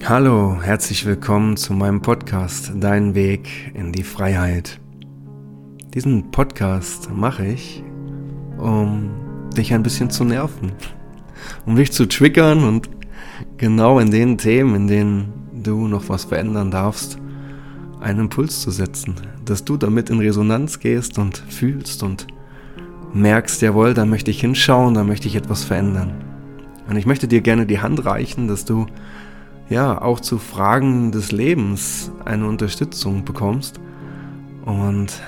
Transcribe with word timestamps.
Hallo, 0.00 0.60
herzlich 0.60 1.06
willkommen 1.06 1.56
zu 1.56 1.72
meinem 1.74 2.02
Podcast 2.02 2.72
Dein 2.74 3.14
Weg 3.14 3.72
in 3.74 3.92
die 3.92 4.02
Freiheit. 4.02 4.80
Diesen 5.94 6.32
Podcast 6.32 7.08
mache 7.14 7.46
ich, 7.46 7.84
um 8.58 9.10
dich 9.56 9.72
ein 9.72 9.84
bisschen 9.84 10.10
zu 10.10 10.24
nerven, 10.24 10.72
um 11.66 11.76
dich 11.76 11.92
zu 11.92 12.06
triggern 12.06 12.64
und 12.64 12.90
genau 13.58 14.00
in 14.00 14.10
den 14.10 14.38
Themen, 14.38 14.74
in 14.74 14.86
denen 14.88 15.32
du 15.62 15.86
noch 15.86 16.08
was 16.08 16.24
verändern 16.24 16.72
darfst, 16.72 17.18
einen 18.00 18.20
Impuls 18.20 18.60
zu 18.60 18.72
setzen, 18.72 19.14
dass 19.44 19.64
du 19.64 19.76
damit 19.76 20.10
in 20.10 20.18
Resonanz 20.18 20.80
gehst 20.80 21.18
und 21.18 21.38
fühlst 21.38 22.02
und 22.02 22.26
merkst, 23.14 23.62
jawohl, 23.62 23.94
da 23.94 24.04
möchte 24.04 24.32
ich 24.32 24.40
hinschauen, 24.40 24.94
da 24.94 25.04
möchte 25.04 25.28
ich 25.28 25.36
etwas 25.36 25.62
verändern. 25.62 26.24
Und 26.88 26.96
ich 26.96 27.06
möchte 27.06 27.28
dir 27.28 27.40
gerne 27.40 27.66
die 27.66 27.80
Hand 27.80 28.04
reichen, 28.04 28.48
dass 28.48 28.64
du 28.64 28.86
ja 29.68 30.00
auch 30.00 30.20
zu 30.20 30.38
Fragen 30.38 31.12
des 31.12 31.32
Lebens 31.32 32.10
eine 32.24 32.46
Unterstützung 32.46 33.24
bekommst 33.24 33.80
und 34.64 35.22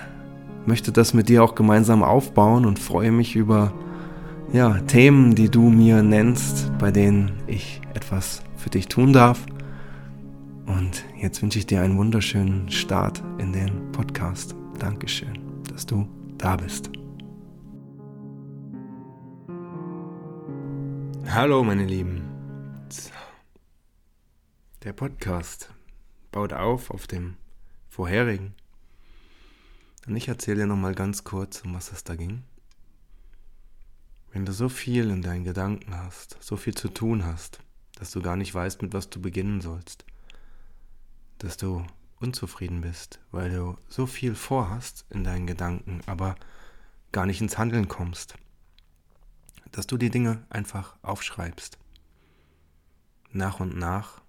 möchte 0.66 0.92
das 0.92 1.14
mit 1.14 1.28
dir 1.28 1.42
auch 1.42 1.54
gemeinsam 1.54 2.02
aufbauen 2.02 2.66
und 2.66 2.78
freue 2.78 3.12
mich 3.12 3.36
über 3.36 3.72
ja, 4.52 4.78
Themen, 4.80 5.34
die 5.34 5.48
du 5.48 5.68
mir 5.68 6.02
nennst, 6.02 6.70
bei 6.78 6.90
denen 6.90 7.32
ich 7.46 7.80
etwas 7.94 8.42
für 8.56 8.70
dich 8.70 8.86
tun 8.86 9.12
darf. 9.12 9.44
Und 10.66 11.04
jetzt 11.20 11.42
wünsche 11.42 11.58
ich 11.58 11.66
dir 11.66 11.82
einen 11.82 11.98
wunderschönen 11.98 12.70
Start 12.70 13.22
in 13.38 13.52
den 13.52 13.92
Podcast. 13.92 14.54
Dankeschön, 14.78 15.38
dass 15.72 15.84
du 15.84 16.06
da 16.38 16.56
bist. 16.56 16.90
Hallo 21.26 21.64
meine 21.64 21.84
Lieben. 21.84 22.22
Der 24.84 24.92
Podcast 24.92 25.70
baut 26.30 26.52
auf 26.52 26.90
auf 26.90 27.06
dem 27.06 27.38
vorherigen. 27.88 28.54
Und 30.06 30.14
ich 30.14 30.28
erzähle 30.28 30.58
dir 30.58 30.66
nochmal 30.66 30.94
ganz 30.94 31.24
kurz, 31.24 31.62
um 31.62 31.72
was 31.72 31.90
es 31.90 32.04
da 32.04 32.16
ging. 32.16 32.42
Wenn 34.30 34.44
du 34.44 34.52
so 34.52 34.68
viel 34.68 35.08
in 35.08 35.22
deinen 35.22 35.44
Gedanken 35.44 35.96
hast, 35.96 36.36
so 36.42 36.58
viel 36.58 36.74
zu 36.74 36.90
tun 36.90 37.24
hast, 37.24 37.60
dass 37.94 38.10
du 38.10 38.20
gar 38.20 38.36
nicht 38.36 38.54
weißt, 38.54 38.82
mit 38.82 38.92
was 38.92 39.08
du 39.08 39.22
beginnen 39.22 39.62
sollst, 39.62 40.04
dass 41.38 41.56
du 41.56 41.86
unzufrieden 42.20 42.82
bist, 42.82 43.20
weil 43.30 43.50
du 43.50 43.78
so 43.88 44.04
viel 44.04 44.34
vorhast 44.34 45.06
in 45.08 45.24
deinen 45.24 45.46
Gedanken, 45.46 46.02
aber 46.04 46.34
gar 47.10 47.24
nicht 47.24 47.40
ins 47.40 47.56
Handeln 47.56 47.88
kommst, 47.88 48.34
dass 49.72 49.86
du 49.86 49.96
die 49.96 50.10
Dinge 50.10 50.44
einfach 50.50 50.94
aufschreibst. 51.00 51.78
Nach 53.32 53.60
und 53.60 53.78
nach 53.78 54.20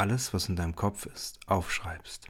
alles, 0.00 0.32
was 0.32 0.48
in 0.48 0.56
deinem 0.56 0.74
Kopf 0.74 1.04
ist, 1.04 1.38
aufschreibst. 1.46 2.26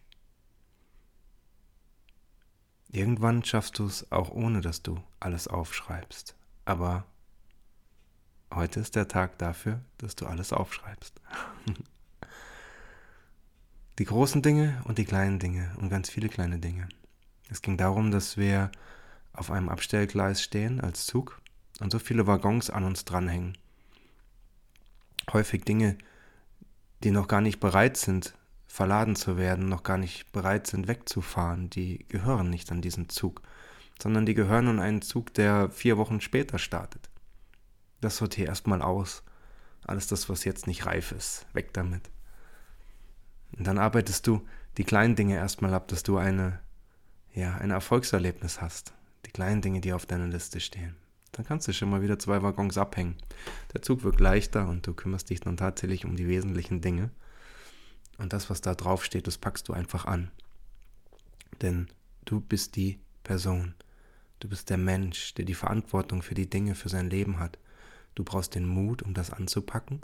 Irgendwann 2.89 3.45
schaffst 3.45 3.79
du 3.79 3.87
es 3.87 4.11
auch 4.11 4.31
ohne, 4.31 4.61
dass 4.61 4.83
du 4.83 5.01
alles 5.21 5.47
aufschreibst. 5.47 6.35
Aber 6.65 7.05
heute 8.53 8.81
ist 8.81 8.97
der 8.97 9.07
Tag 9.07 9.39
dafür, 9.39 9.81
dass 9.99 10.17
du 10.17 10.27
alles 10.27 10.53
aufschreibst. 10.53 11.21
die 14.01 14.05
großen 14.05 14.43
Dinge 14.43 14.83
und 14.87 14.99
die 14.99 15.05
kleinen 15.05 15.39
Dinge 15.39 15.73
und 15.79 15.91
ganz 15.91 16.11
viele 16.11 16.29
kleine 16.29 16.59
Dinge. 16.59 16.89
Es 17.51 17.63
ging 17.63 17.77
darum, 17.77 18.11
dass 18.11 18.37
wir 18.37 18.73
auf 19.33 19.53
einem 19.53 19.69
Abstellgleis 19.69 20.43
stehen 20.43 20.81
als 20.81 21.07
Zug 21.07 21.41
und 21.79 21.93
so 21.93 22.01
viele 22.01 22.27
Waggons 22.27 22.69
an 22.69 22.83
uns 22.83 23.05
dranhängen. 23.05 23.57
Häufig 25.33 25.63
Dinge, 25.63 25.99
die 27.03 27.11
noch 27.11 27.29
gar 27.29 27.41
nicht 27.41 27.61
bereit 27.61 27.97
sind, 27.97 28.35
verladen 28.67 29.17
zu 29.17 29.37
werden, 29.37 29.69
noch 29.69 29.83
gar 29.83 29.99
nicht 29.99 30.31
bereit 30.33 30.67
sind, 30.67 30.87
wegzufahren, 30.87 31.71
die 31.71 32.07
gehören 32.09 32.51
nicht 32.51 32.71
an 32.71 32.83
diesen 32.83 33.09
Zug, 33.09 33.43
sondern 34.01 34.27
die 34.27 34.35
gehören 34.35 34.69
an 34.69 34.81
einen 34.81 35.03
Zug, 35.03 35.35
der 35.35 35.71
vier 35.71 35.97
Wochen 35.97 36.21
später 36.21 36.59
startet. 36.59 37.11
Das 38.01 38.17
sortier 38.17 38.47
erstmal 38.47 38.83
aus. 38.83 39.23
Alles 39.85 40.07
das, 40.07 40.29
was 40.29 40.45
jetzt 40.45 40.67
nicht 40.67 40.87
reif 40.87 41.13
ist, 41.13 41.47
weg 41.53 41.73
damit. 41.73 42.11
Und 43.57 43.67
dann 43.67 43.79
arbeitest 43.79 44.27
du 44.27 44.47
die 44.77 44.85
kleinen 44.85 45.17
Dinge 45.17 45.35
erstmal 45.35 45.75
ab, 45.75 45.89
dass 45.89 46.03
du 46.03 46.17
eine, 46.17 46.61
ja, 47.35 47.57
ein 47.57 47.71
Erfolgserlebnis 47.71 48.61
hast. 48.61 48.93
Die 49.27 49.31
kleinen 49.31 49.63
Dinge, 49.63 49.81
die 49.81 49.93
auf 49.93 50.07
deiner 50.07 50.29
Liste 50.29 50.61
stehen 50.61 51.00
dann 51.33 51.47
kannst 51.47 51.69
du 51.69 51.73
schon 51.73 51.91
mal 51.91 52.03
wieder 52.03 52.19
zwei 52.19 52.43
Waggons 52.43 52.77
abhängen. 52.79 53.17
Der 53.73 53.83
Zug 53.83 54.03
wird 54.03 54.21
leichter 54.21 54.69
und 54.69 54.87
du 54.87 54.95
kümmerst 54.95 55.31
dich 55.31 55.41
dann 55.41 55.57
tatsächlich 55.57 56.05
um 56.05 56.17
die 56.17 56.29
wesentlichen 56.29 56.81
Dinge. 56.81 57.11
Und 58.19 58.33
das, 58.33 58.51
was 58.51 58.61
da 58.61 58.75
drauf 58.75 59.05
steht, 59.05 59.27
das 59.27 59.39
packst 59.39 59.69
du 59.69 59.73
einfach 59.73 60.05
an. 60.05 60.31
Denn 61.63 61.89
du 62.25 62.41
bist 62.41 62.77
die 62.77 62.99
Person. 63.25 63.75
Du 64.41 64.49
bist 64.49 64.71
der 64.71 64.79
Mensch, 64.79 65.35
der 65.35 65.45
die 65.45 65.55
Verantwortung 65.55 66.23
für 66.23 66.35
die 66.35 66.49
Dinge, 66.49 66.75
für 66.75 66.89
sein 66.89 67.11
Leben 67.11 67.39
hat. 67.39 67.59
Du 68.15 68.25
brauchst 68.25 68.55
den 68.55 68.67
Mut, 68.67 69.03
um 69.03 69.15
das 69.15 69.31
anzupacken 69.31 70.01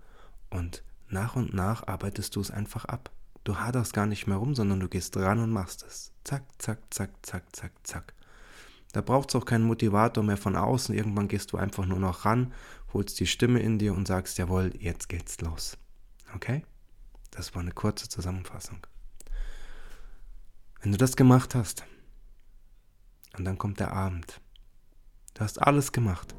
und 0.50 0.82
nach 1.08 1.36
und 1.36 1.54
nach 1.54 1.86
arbeitest 1.86 2.36
du 2.36 2.40
es 2.40 2.50
einfach 2.50 2.84
ab. 2.84 3.10
Du 3.44 3.58
haderst 3.58 3.92
gar 3.92 4.06
nicht 4.06 4.26
mehr 4.26 4.38
rum, 4.38 4.54
sondern 4.54 4.80
du 4.80 4.88
gehst 4.88 5.16
ran 5.16 5.38
und 5.38 5.50
machst 5.50 5.84
es. 5.84 6.12
Zack, 6.24 6.42
zack, 6.58 6.78
zack, 6.90 7.10
zack, 7.22 7.44
zack, 7.54 7.72
zack. 7.84 8.14
Da 8.92 9.00
braucht 9.00 9.30
es 9.30 9.36
auch 9.36 9.44
keinen 9.44 9.64
Motivator 9.64 10.24
mehr 10.24 10.36
von 10.36 10.56
außen. 10.56 10.94
Irgendwann 10.94 11.28
gehst 11.28 11.52
du 11.52 11.58
einfach 11.58 11.86
nur 11.86 11.98
noch 11.98 12.24
ran, 12.24 12.52
holst 12.92 13.20
die 13.20 13.26
Stimme 13.26 13.60
in 13.60 13.78
dir 13.78 13.94
und 13.94 14.06
sagst, 14.06 14.38
jawohl, 14.38 14.72
jetzt 14.78 15.08
geht's 15.08 15.40
los. 15.40 15.76
Okay? 16.34 16.64
Das 17.30 17.54
war 17.54 17.62
eine 17.62 17.72
kurze 17.72 18.08
Zusammenfassung. 18.08 18.86
Wenn 20.80 20.92
du 20.92 20.98
das 20.98 21.16
gemacht 21.16 21.54
hast, 21.54 21.84
und 23.36 23.44
dann 23.44 23.58
kommt 23.58 23.80
der 23.80 23.92
Abend. 23.92 24.40
Du 25.34 25.40
hast 25.42 25.60
alles 25.60 25.92
gemacht. 25.92 26.34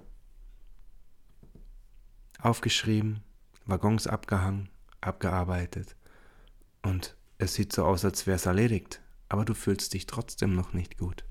Aufgeschrieben, 2.39 3.23
Waggons 3.65 4.07
abgehangen, 4.07 4.69
abgearbeitet. 5.01 5.95
Und 6.81 7.15
es 7.37 7.53
sieht 7.53 7.73
so 7.73 7.85
aus, 7.85 8.03
als 8.05 8.25
wäre 8.25 8.37
es 8.37 8.45
erledigt. 8.45 9.01
Aber 9.29 9.45
du 9.45 9.53
fühlst 9.53 9.93
dich 9.93 10.07
trotzdem 10.07 10.55
noch 10.55 10.73
nicht 10.73 10.97
gut. 10.97 11.26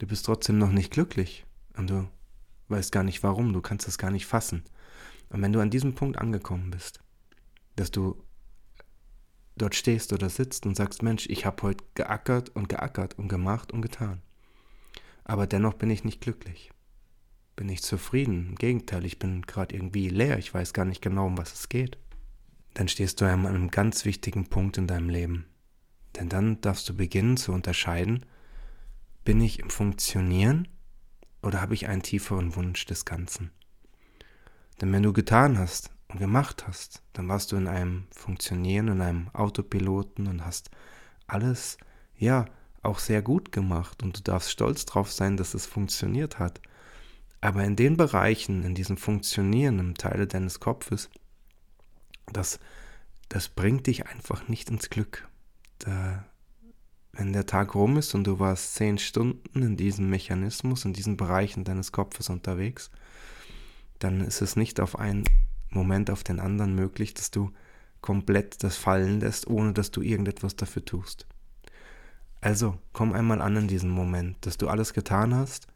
Du 0.00 0.06
bist 0.06 0.24
trotzdem 0.24 0.56
noch 0.56 0.72
nicht 0.72 0.90
glücklich 0.90 1.44
und 1.76 1.90
du 1.90 2.08
weißt 2.68 2.90
gar 2.90 3.02
nicht 3.02 3.22
warum, 3.22 3.52
du 3.52 3.60
kannst 3.60 3.86
es 3.86 3.98
gar 3.98 4.10
nicht 4.10 4.24
fassen. 4.24 4.64
Und 5.28 5.42
wenn 5.42 5.52
du 5.52 5.60
an 5.60 5.68
diesem 5.68 5.94
Punkt 5.94 6.18
angekommen 6.18 6.70
bist, 6.70 7.00
dass 7.76 7.90
du 7.90 8.24
dort 9.56 9.74
stehst 9.74 10.14
oder 10.14 10.30
sitzt 10.30 10.64
und 10.64 10.74
sagst, 10.74 11.02
Mensch, 11.02 11.26
ich 11.28 11.44
habe 11.44 11.62
heute 11.64 11.84
geackert 11.92 12.48
und 12.48 12.70
geackert 12.70 13.18
und 13.18 13.28
gemacht 13.28 13.72
und 13.72 13.82
getan. 13.82 14.22
Aber 15.24 15.46
dennoch 15.46 15.74
bin 15.74 15.90
ich 15.90 16.02
nicht 16.02 16.22
glücklich. 16.22 16.70
Bin 17.54 17.66
nicht 17.66 17.84
zufrieden. 17.84 18.48
Im 18.48 18.54
Gegenteil, 18.54 19.04
ich 19.04 19.18
bin 19.18 19.42
gerade 19.42 19.74
irgendwie 19.74 20.08
leer. 20.08 20.38
Ich 20.38 20.54
weiß 20.54 20.72
gar 20.72 20.86
nicht 20.86 21.02
genau, 21.02 21.26
um 21.26 21.36
was 21.36 21.52
es 21.52 21.68
geht. 21.68 21.98
Dann 22.72 22.88
stehst 22.88 23.20
du 23.20 23.26
an 23.26 23.46
einem 23.46 23.70
ganz 23.70 24.06
wichtigen 24.06 24.46
Punkt 24.46 24.78
in 24.78 24.86
deinem 24.86 25.10
Leben. 25.10 25.44
Denn 26.16 26.30
dann 26.30 26.58
darfst 26.62 26.88
du 26.88 26.96
beginnen 26.96 27.36
zu 27.36 27.52
unterscheiden, 27.52 28.24
bin 29.30 29.42
ich 29.42 29.60
im 29.60 29.70
Funktionieren 29.70 30.66
oder 31.40 31.60
habe 31.60 31.74
ich 31.74 31.86
einen 31.86 32.02
tieferen 32.02 32.56
Wunsch 32.56 32.84
des 32.86 33.04
Ganzen? 33.04 33.52
Denn 34.80 34.92
wenn 34.92 35.04
du 35.04 35.12
getan 35.12 35.56
hast 35.56 35.92
und 36.08 36.18
gemacht 36.18 36.66
hast, 36.66 37.04
dann 37.12 37.28
warst 37.28 37.52
du 37.52 37.56
in 37.56 37.68
einem 37.68 38.08
Funktionieren, 38.10 38.88
in 38.88 39.00
einem 39.00 39.28
Autopiloten 39.28 40.26
und 40.26 40.44
hast 40.44 40.72
alles, 41.28 41.78
ja, 42.16 42.46
auch 42.82 42.98
sehr 42.98 43.22
gut 43.22 43.52
gemacht 43.52 44.02
und 44.02 44.18
du 44.18 44.22
darfst 44.24 44.50
stolz 44.50 44.84
drauf 44.84 45.12
sein, 45.12 45.36
dass 45.36 45.54
es 45.54 45.64
funktioniert 45.64 46.40
hat. 46.40 46.60
Aber 47.40 47.62
in 47.62 47.76
den 47.76 47.96
Bereichen, 47.96 48.64
in 48.64 48.74
diesem 48.74 48.96
Funktionieren 48.96 49.78
im 49.78 49.94
Teile 49.94 50.26
deines 50.26 50.58
Kopfes, 50.58 51.08
das, 52.32 52.58
das 53.28 53.48
bringt 53.48 53.86
dich 53.86 54.08
einfach 54.08 54.48
nicht 54.48 54.70
ins 54.70 54.90
Glück. 54.90 55.28
Da 55.78 56.24
wenn 57.20 57.34
der 57.34 57.44
Tag 57.44 57.74
rum 57.74 57.98
ist 57.98 58.14
und 58.14 58.26
du 58.26 58.38
warst 58.38 58.76
zehn 58.76 58.96
Stunden 58.96 59.62
in 59.62 59.76
diesem 59.76 60.08
Mechanismus, 60.08 60.86
in 60.86 60.94
diesen 60.94 61.18
Bereichen 61.18 61.64
deines 61.64 61.92
Kopfes 61.92 62.30
unterwegs, 62.30 62.90
dann 63.98 64.22
ist 64.22 64.40
es 64.40 64.56
nicht 64.56 64.80
auf 64.80 64.98
einen 64.98 65.24
Moment 65.68 66.10
auf 66.10 66.24
den 66.24 66.40
anderen 66.40 66.74
möglich, 66.74 67.12
dass 67.12 67.30
du 67.30 67.52
komplett 68.00 68.64
das 68.64 68.78
fallen 68.78 69.20
lässt, 69.20 69.46
ohne 69.48 69.74
dass 69.74 69.90
du 69.90 70.00
irgendetwas 70.00 70.56
dafür 70.56 70.82
tust. 70.82 71.26
Also 72.40 72.78
komm 72.94 73.12
einmal 73.12 73.42
an 73.42 73.54
in 73.54 73.68
diesen 73.68 73.90
Moment, 73.90 74.38
dass 74.46 74.56
du 74.56 74.68
alles 74.68 74.94
getan 74.94 75.34
hast, 75.34 75.66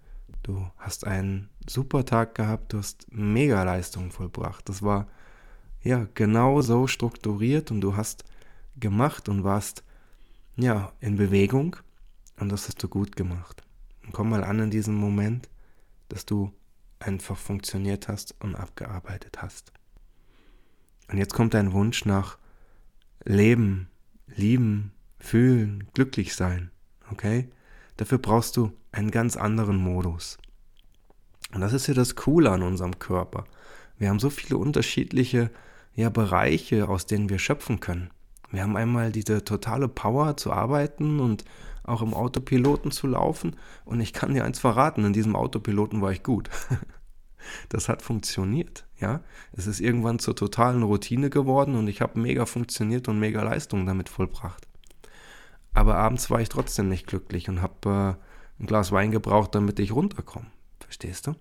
du 0.44 0.67
hast 0.79 1.06
einen 1.06 1.50
super 1.69 2.06
Tag 2.06 2.35
gehabt, 2.35 2.73
du 2.73 2.79
hast 2.79 3.06
mega 3.11 3.62
Leistungen 3.64 4.12
vollbracht. 4.12 4.67
Das 4.70 4.81
war 4.81 5.08
ja 5.82 6.06
genau 6.14 6.62
so 6.62 6.87
strukturiert 6.87 7.70
und 7.70 7.82
du 7.82 7.99
hast 7.99 8.25
gemacht 8.81 9.29
und 9.29 9.44
warst 9.44 9.85
ja, 10.56 10.93
in 11.01 11.17
Bewegung 11.17 11.77
und 12.39 12.51
das 12.51 12.69
hast 12.69 12.83
du 12.83 12.89
gut 12.89 13.17
gemacht. 13.17 13.62
Und 14.05 14.12
komm 14.12 14.31
mal 14.31 14.45
an 14.45 14.61
in 14.61 14.71
diesem 14.71 14.95
Moment, 14.95 15.49
dass 16.09 16.27
du 16.27 16.53
einfach 16.99 17.37
funktioniert 17.37 18.09
hast 18.09 18.35
und 18.41 18.55
abgearbeitet 18.55 19.43
hast. 19.43 19.73
Und 21.09 21.19
jetzt 21.19 21.35
kommt 21.35 21.55
dein 21.55 21.73
Wunsch 21.73 22.05
nach 22.05 22.39
Leben, 23.25 23.89
Lieben, 24.27 24.93
Fühlen, 25.19 25.89
glücklich 25.95 26.35
sein. 26.35 26.71
Okay? 27.11 27.49
Dafür 27.97 28.19
brauchst 28.19 28.56
du 28.56 28.73
einen 28.93 29.11
ganz 29.11 29.37
anderen 29.37 29.77
Modus. 29.77 30.39
Und 31.53 31.61
das 31.61 31.73
ist 31.73 31.87
ja 31.87 31.95
das 31.95 32.17
Coole 32.17 32.51
an 32.51 32.62
unserem 32.62 32.99
Körper. 32.99 33.45
Wir 33.97 34.09
haben 34.09 34.19
so 34.19 34.31
viele 34.31 34.56
unterschiedliche 34.59 35.51
ja, 35.95 36.11
Bereiche, 36.11 36.89
aus 36.89 37.06
denen 37.06 37.29
wir 37.29 37.39
schöpfen 37.39 37.81
können. 37.81 38.11
Wir 38.55 38.62
haben 38.62 38.77
einmal 38.77 39.11
diese 39.11 39.45
totale 39.45 39.89
Power 39.89 40.37
zu 40.37 40.53
arbeiten 40.53 41.21
und 41.21 41.45
auch 41.83 42.03
im 42.03 42.15
Autopiloten 42.15 42.91
zu 42.91 43.06
laufen. 43.06 43.56
Und 43.85 44.01
ich 44.01 44.12
kann 44.12 44.33
dir 44.33 44.45
eins 44.45 44.59
verraten, 44.59 45.05
in 45.05 45.12
diesem 45.12 45.37
Autopiloten 45.37 46.01
war 46.01 46.12
ich 46.12 46.23
gut. 46.23 46.51
Das 47.69 47.91
hat 47.91 48.01
funktioniert, 48.01 48.87
ja. 48.99 49.21
Es 49.53 49.67
ist 49.67 49.79
irgendwann 49.79 50.19
zur 50.19 50.35
totalen 50.35 50.83
Routine 50.83 51.29
geworden 51.29 51.75
und 51.75 51.89
ich 51.89 52.01
habe 52.01 52.19
mega 52.19 52.47
funktioniert 52.47 53.06
und 53.06 53.19
mega 53.19 53.43
Leistungen 53.43 53.85
damit 53.85 54.09
vollbracht. 54.09 54.67
Aber 55.75 55.97
abends 55.97 56.31
war 56.31 56.41
ich 56.41 56.49
trotzdem 56.49 56.89
nicht 56.89 57.06
glücklich 57.06 57.51
und 57.51 57.61
habe 57.61 58.17
äh, 58.59 58.62
ein 58.62 58.67
Glas 58.67 58.93
Wein 58.93 59.11
gebraucht, 59.11 59.55
damit 59.55 59.79
ich 59.79 59.93
runterkomme. 59.93 60.47
Verstehst 60.81 61.27
du? 61.27 61.35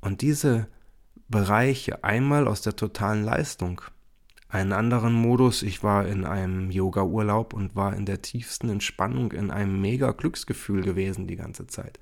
Und 0.00 0.22
diese 0.22 0.66
Bereiche 1.28 2.02
einmal 2.02 2.48
aus 2.48 2.62
der 2.62 2.74
totalen 2.74 3.22
Leistung 3.22 3.82
einen 4.48 4.72
anderen 4.72 5.12
Modus. 5.12 5.62
Ich 5.62 5.82
war 5.82 6.06
in 6.06 6.24
einem 6.24 6.70
Yoga-Urlaub 6.70 7.52
und 7.52 7.74
war 7.74 7.94
in 7.94 8.06
der 8.06 8.22
tiefsten 8.22 8.68
Entspannung, 8.68 9.32
in 9.32 9.50
einem 9.50 9.80
mega 9.80 10.12
Glücksgefühl 10.12 10.82
gewesen 10.82 11.26
die 11.26 11.36
ganze 11.36 11.66
Zeit. 11.66 11.98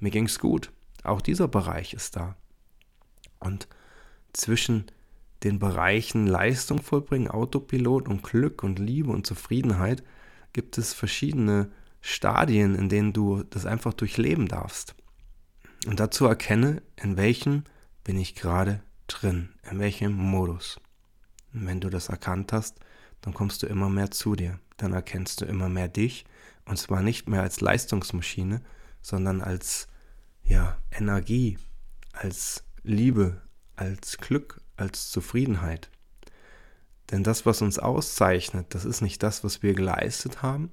Mir 0.00 0.10
ging's 0.10 0.38
gut. 0.38 0.70
Auch 1.02 1.20
dieser 1.20 1.48
Bereich 1.48 1.94
ist 1.94 2.16
da. 2.16 2.36
Und 3.38 3.68
zwischen 4.32 4.86
den 5.42 5.58
Bereichen 5.58 6.26
Leistung 6.26 6.80
vollbringen, 6.80 7.28
Autopilot 7.28 8.08
und 8.08 8.22
Glück 8.22 8.62
und 8.62 8.78
Liebe 8.78 9.10
und 9.10 9.26
Zufriedenheit 9.26 10.02
gibt 10.52 10.78
es 10.78 10.94
verschiedene 10.94 11.70
Stadien, 12.00 12.74
in 12.74 12.88
denen 12.88 13.12
du 13.12 13.44
das 13.44 13.66
einfach 13.66 13.92
durchleben 13.92 14.48
darfst. 14.48 14.94
Und 15.86 16.00
dazu 16.00 16.26
erkenne, 16.26 16.82
in 16.96 17.16
welchem 17.16 17.64
bin 18.04 18.18
ich 18.18 18.34
gerade 18.34 18.82
drin, 19.06 19.50
in 19.70 19.78
welchem 19.78 20.12
Modus. 20.12 20.80
Wenn 21.54 21.80
du 21.80 21.88
das 21.88 22.08
erkannt 22.08 22.52
hast, 22.52 22.80
dann 23.20 23.32
kommst 23.32 23.62
du 23.62 23.66
immer 23.66 23.88
mehr 23.88 24.10
zu 24.10 24.34
dir. 24.34 24.58
Dann 24.76 24.92
erkennst 24.92 25.40
du 25.40 25.44
immer 25.44 25.68
mehr 25.68 25.88
dich. 25.88 26.24
Und 26.66 26.78
zwar 26.78 27.00
nicht 27.00 27.28
mehr 27.28 27.42
als 27.42 27.60
Leistungsmaschine, 27.60 28.60
sondern 29.00 29.40
als 29.40 29.86
ja, 30.42 30.76
Energie, 30.90 31.58
als 32.12 32.64
Liebe, 32.82 33.40
als 33.76 34.18
Glück, 34.18 34.60
als 34.76 35.10
Zufriedenheit. 35.10 35.90
Denn 37.10 37.22
das, 37.22 37.46
was 37.46 37.62
uns 37.62 37.78
auszeichnet, 37.78 38.74
das 38.74 38.84
ist 38.84 39.00
nicht 39.00 39.22
das, 39.22 39.44
was 39.44 39.62
wir 39.62 39.74
geleistet 39.74 40.42
haben 40.42 40.72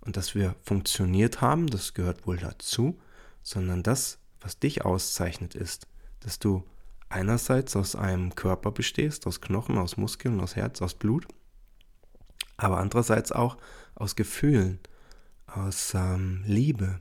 und 0.00 0.16
dass 0.16 0.34
wir 0.34 0.54
funktioniert 0.62 1.40
haben, 1.40 1.66
das 1.66 1.92
gehört 1.92 2.26
wohl 2.26 2.38
dazu, 2.38 2.98
sondern 3.42 3.82
das, 3.82 4.18
was 4.40 4.58
dich 4.58 4.84
auszeichnet, 4.84 5.54
ist, 5.54 5.86
dass 6.20 6.38
du 6.38 6.64
einerseits 7.08 7.76
aus 7.76 7.96
einem 7.96 8.34
Körper 8.34 8.72
bestehst, 8.72 9.26
aus 9.26 9.40
Knochen, 9.40 9.78
aus 9.78 9.96
Muskeln, 9.96 10.40
aus 10.40 10.56
Herz, 10.56 10.82
aus 10.82 10.94
Blut, 10.94 11.26
aber 12.56 12.78
andererseits 12.78 13.32
auch 13.32 13.56
aus 13.94 14.16
Gefühlen, 14.16 14.80
aus 15.46 15.94
ähm, 15.94 16.42
Liebe, 16.46 17.00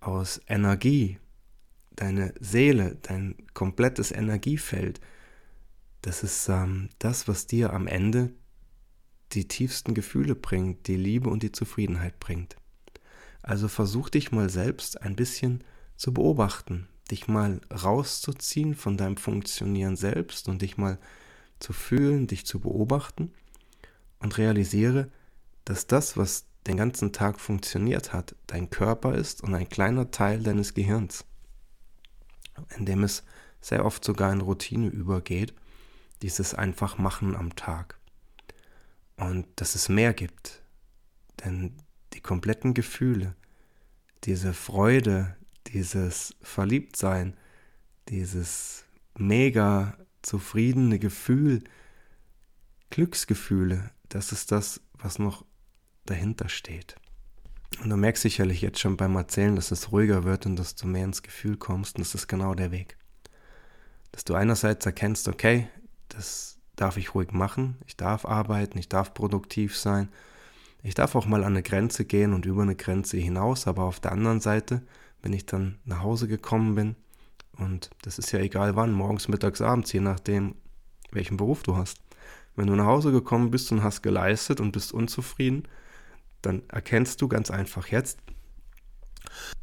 aus 0.00 0.40
Energie, 0.46 1.18
deine 1.94 2.34
Seele, 2.40 2.96
dein 3.02 3.36
komplettes 3.54 4.12
Energiefeld. 4.12 5.00
Das 6.02 6.22
ist 6.22 6.48
ähm, 6.48 6.90
das, 6.98 7.28
was 7.28 7.46
dir 7.46 7.72
am 7.72 7.86
Ende 7.86 8.32
die 9.32 9.48
tiefsten 9.48 9.94
Gefühle 9.94 10.34
bringt, 10.34 10.86
die 10.86 10.96
Liebe 10.96 11.28
und 11.28 11.42
die 11.42 11.52
Zufriedenheit 11.52 12.20
bringt. 12.20 12.56
Also 13.42 13.68
versuch 13.68 14.08
dich 14.08 14.32
mal 14.32 14.50
selbst 14.50 15.02
ein 15.02 15.16
bisschen 15.16 15.64
zu 15.96 16.12
beobachten, 16.12 16.88
dich 17.10 17.28
mal 17.28 17.60
rauszuziehen 17.70 18.74
von 18.74 18.96
deinem 18.96 19.16
Funktionieren 19.16 19.96
selbst 19.96 20.48
und 20.48 20.62
dich 20.62 20.76
mal 20.76 20.98
zu 21.60 21.72
fühlen, 21.72 22.26
dich 22.26 22.46
zu 22.46 22.60
beobachten 22.60 23.32
und 24.20 24.38
realisiere, 24.38 25.10
dass 25.64 25.86
das, 25.86 26.16
was 26.16 26.46
den 26.66 26.76
ganzen 26.76 27.12
Tag 27.12 27.40
funktioniert 27.40 28.12
hat, 28.12 28.34
dein 28.46 28.70
Körper 28.70 29.14
ist 29.14 29.42
und 29.42 29.54
ein 29.54 29.68
kleiner 29.68 30.10
Teil 30.10 30.42
deines 30.42 30.74
Gehirns, 30.74 31.24
in 32.76 32.86
dem 32.86 33.04
es 33.04 33.22
sehr 33.60 33.84
oft 33.84 34.04
sogar 34.04 34.32
in 34.32 34.40
Routine 34.40 34.88
übergeht, 34.88 35.54
dieses 36.22 36.54
einfach 36.54 36.98
machen 36.98 37.36
am 37.36 37.54
Tag. 37.56 37.98
Und 39.16 39.46
dass 39.56 39.74
es 39.74 39.88
mehr 39.88 40.12
gibt, 40.12 40.62
denn 41.44 41.74
die 42.12 42.20
kompletten 42.20 42.74
Gefühle, 42.74 43.34
diese 44.24 44.52
Freude, 44.52 45.36
dieses 45.68 46.34
Verliebtsein, 46.42 47.36
dieses 48.08 48.84
mega 49.16 49.96
zufriedene 50.22 50.98
Gefühl, 50.98 51.62
Glücksgefühle, 52.90 53.90
das 54.08 54.32
ist 54.32 54.52
das, 54.52 54.80
was 54.94 55.18
noch 55.18 55.44
dahinter 56.04 56.48
steht. 56.48 56.96
Und 57.82 57.90
du 57.90 57.96
merkst 57.96 58.22
sicherlich 58.22 58.62
jetzt 58.62 58.78
schon 58.78 58.96
beim 58.96 59.16
Erzählen, 59.16 59.56
dass 59.56 59.70
es 59.70 59.92
ruhiger 59.92 60.24
wird 60.24 60.46
und 60.46 60.56
dass 60.56 60.76
du 60.76 60.86
mehr 60.86 61.04
ins 61.04 61.22
Gefühl 61.22 61.56
kommst. 61.56 61.96
Und 61.96 62.06
das 62.06 62.14
ist 62.14 62.28
genau 62.28 62.54
der 62.54 62.70
Weg. 62.70 62.96
Dass 64.12 64.24
du 64.24 64.34
einerseits 64.34 64.86
erkennst, 64.86 65.28
okay, 65.28 65.68
das 66.08 66.58
darf 66.76 66.96
ich 66.96 67.14
ruhig 67.14 67.32
machen, 67.32 67.76
ich 67.86 67.96
darf 67.96 68.24
arbeiten, 68.24 68.78
ich 68.78 68.88
darf 68.88 69.14
produktiv 69.14 69.76
sein, 69.76 70.08
ich 70.82 70.94
darf 70.94 71.14
auch 71.16 71.26
mal 71.26 71.42
an 71.42 71.52
eine 71.52 71.62
Grenze 71.62 72.04
gehen 72.04 72.32
und 72.32 72.46
über 72.46 72.62
eine 72.62 72.76
Grenze 72.76 73.16
hinaus, 73.16 73.66
aber 73.66 73.84
auf 73.84 73.98
der 73.98 74.12
anderen 74.12 74.40
Seite 74.40 74.82
wenn 75.22 75.32
ich 75.32 75.46
dann 75.46 75.78
nach 75.84 76.02
Hause 76.02 76.28
gekommen 76.28 76.74
bin. 76.74 76.96
Und 77.58 77.90
das 78.02 78.18
ist 78.18 78.32
ja 78.32 78.40
egal 78.40 78.76
wann, 78.76 78.92
morgens, 78.92 79.28
mittags, 79.28 79.60
abends, 79.60 79.92
je 79.92 80.00
nachdem, 80.00 80.54
welchen 81.10 81.36
Beruf 81.36 81.62
du 81.62 81.76
hast. 81.76 81.98
Wenn 82.54 82.66
du 82.66 82.74
nach 82.74 82.86
Hause 82.86 83.12
gekommen 83.12 83.50
bist 83.50 83.70
und 83.72 83.82
hast 83.82 84.02
geleistet 84.02 84.60
und 84.60 84.72
bist 84.72 84.92
unzufrieden, 84.92 85.68
dann 86.42 86.62
erkennst 86.68 87.20
du 87.20 87.28
ganz 87.28 87.50
einfach 87.50 87.88
jetzt, 87.88 88.18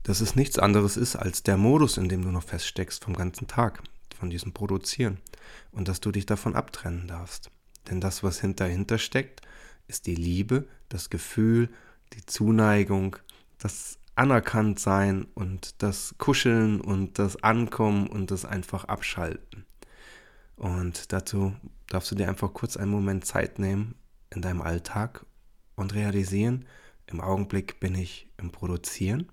dass 0.03 0.21
es 0.21 0.35
nichts 0.35 0.59
anderes 0.59 0.97
ist 0.97 1.15
als 1.15 1.43
der 1.43 1.57
Modus, 1.57 1.97
in 1.97 2.09
dem 2.09 2.23
du 2.23 2.29
noch 2.29 2.43
feststeckst 2.43 3.03
vom 3.03 3.15
ganzen 3.15 3.47
Tag, 3.47 3.81
von 4.17 4.29
diesem 4.29 4.53
Produzieren. 4.53 5.19
Und 5.71 5.87
dass 5.87 6.01
du 6.01 6.11
dich 6.11 6.25
davon 6.25 6.55
abtrennen 6.55 7.07
darfst. 7.07 7.49
Denn 7.89 7.99
das, 7.99 8.23
was 8.23 8.39
hinter 8.39 8.97
steckt, 8.97 9.41
ist 9.87 10.05
die 10.05 10.15
Liebe, 10.15 10.67
das 10.89 11.09
Gefühl, 11.09 11.69
die 12.13 12.25
Zuneigung, 12.25 13.17
das 13.57 13.97
anerkannt 14.15 14.79
sein 14.79 15.25
und 15.33 15.81
das 15.81 16.15
Kuscheln 16.17 16.81
und 16.81 17.19
das 17.19 17.41
Ankommen 17.43 18.07
und 18.07 18.31
das 18.31 18.45
einfach 18.45 18.85
abschalten. 18.85 19.65
Und 20.55 21.11
dazu 21.11 21.55
darfst 21.87 22.11
du 22.11 22.15
dir 22.15 22.29
einfach 22.29 22.53
kurz 22.53 22.77
einen 22.77 22.91
Moment 22.91 23.25
Zeit 23.25 23.59
nehmen 23.59 23.95
in 24.29 24.41
deinem 24.41 24.61
Alltag 24.61 25.25
und 25.75 25.93
realisieren, 25.93 26.65
im 27.07 27.21
Augenblick 27.21 27.79
bin 27.79 27.95
ich 27.95 28.29
im 28.37 28.51
Produzieren. 28.51 29.31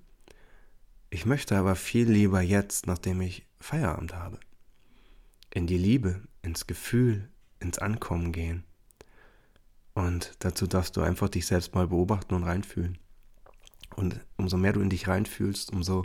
Ich 1.11 1.27
möchte 1.27 1.57
aber 1.57 1.77
viel 1.77 2.11
lieber 2.11 2.41
jetzt, 2.41 2.87
nachdem 2.87 3.21
ich 3.21 3.47
Feierabend 3.59 4.15
habe, 4.15 4.41
in 5.53 5.67
die 5.67 5.79
Liebe, 5.79 6.23
ins 6.43 6.67
Gefühl, 6.67 7.29
ins 7.59 7.79
Ankommen 7.79 8.33
gehen. 8.33 8.65
Und 9.95 10.35
dazu 10.41 10.67
darfst 10.67 10.97
du 10.97 11.03
einfach 11.03 11.29
dich 11.29 11.47
selbst 11.47 11.75
mal 11.75 11.89
beobachten 11.89 12.35
und 12.35 12.45
reinfühlen. 12.45 12.99
Und 13.97 14.21
umso 14.37 14.57
mehr 14.57 14.73
du 14.73 14.81
in 14.81 14.91
dich 14.91 15.09
reinfühlst, 15.09 15.73
umso, 15.73 16.05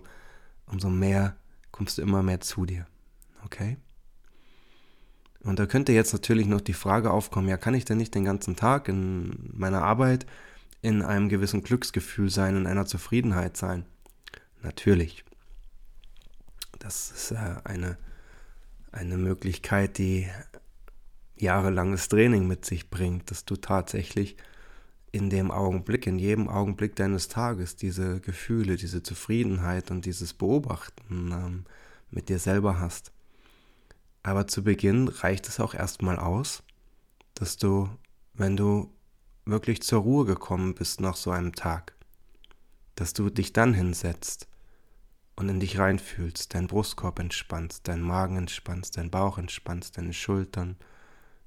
umso 0.65 0.89
mehr 0.89 1.35
kommst 1.71 1.97
du 1.97 2.01
immer 2.01 2.23
mehr 2.23 2.41
zu 2.41 2.65
dir. 2.65 2.87
Okay? 3.43 3.77
Und 5.41 5.59
da 5.59 5.67
könnte 5.67 5.93
jetzt 5.93 6.11
natürlich 6.11 6.47
noch 6.47 6.61
die 6.61 6.73
Frage 6.73 7.11
aufkommen, 7.11 7.47
ja, 7.47 7.57
kann 7.57 7.75
ich 7.75 7.85
denn 7.85 7.97
nicht 7.97 8.15
den 8.15 8.25
ganzen 8.25 8.55
Tag 8.55 8.87
in 8.87 9.51
meiner 9.53 9.83
Arbeit 9.83 10.25
in 10.81 11.03
einem 11.03 11.29
gewissen 11.29 11.63
Glücksgefühl 11.63 12.29
sein, 12.29 12.55
in 12.55 12.67
einer 12.67 12.87
Zufriedenheit 12.87 13.55
sein? 13.55 13.85
Natürlich. 14.63 15.23
Das 16.79 17.11
ist 17.11 17.31
äh, 17.31 17.55
eine, 17.63 17.97
eine 18.91 19.17
Möglichkeit, 19.17 19.99
die 19.99 20.27
jahrelanges 21.37 22.07
Training 22.07 22.47
mit 22.47 22.65
sich 22.65 22.89
bringt, 22.89 23.29
dass 23.29 23.45
du 23.45 23.55
tatsächlich 23.55 24.37
in 25.15 25.29
dem 25.29 25.49
Augenblick, 25.49 26.07
in 26.07 26.19
jedem 26.19 26.49
Augenblick 26.49 26.97
deines 26.97 27.29
Tages 27.29 27.77
diese 27.77 28.19
Gefühle, 28.19 28.75
diese 28.75 29.01
Zufriedenheit 29.01 29.89
und 29.89 30.03
dieses 30.03 30.33
Beobachten 30.33 31.31
ähm, 31.31 31.65
mit 32.11 32.27
dir 32.27 32.37
selber 32.37 32.81
hast. 32.81 33.13
Aber 34.23 34.45
zu 34.45 34.61
Beginn 34.61 35.07
reicht 35.07 35.47
es 35.47 35.61
auch 35.61 35.73
erstmal 35.73 36.19
aus, 36.19 36.63
dass 37.33 37.55
du, 37.55 37.89
wenn 38.33 38.57
du 38.57 38.91
wirklich 39.45 39.81
zur 39.83 40.01
Ruhe 40.01 40.25
gekommen 40.25 40.75
bist 40.75 40.99
nach 40.99 41.15
so 41.15 41.31
einem 41.31 41.55
Tag, 41.55 41.93
dass 42.95 43.13
du 43.13 43.29
dich 43.29 43.53
dann 43.53 43.73
hinsetzt 43.73 44.49
und 45.37 45.47
in 45.47 45.61
dich 45.61 45.79
reinfühlst, 45.79 46.53
deinen 46.53 46.67
Brustkorb 46.67 47.19
entspannst, 47.19 47.87
deinen 47.87 48.03
Magen 48.03 48.35
entspannst, 48.35 48.97
deinen 48.97 49.11
Bauch 49.11 49.37
entspannst, 49.37 49.97
deine 49.97 50.11
Schultern, 50.11 50.75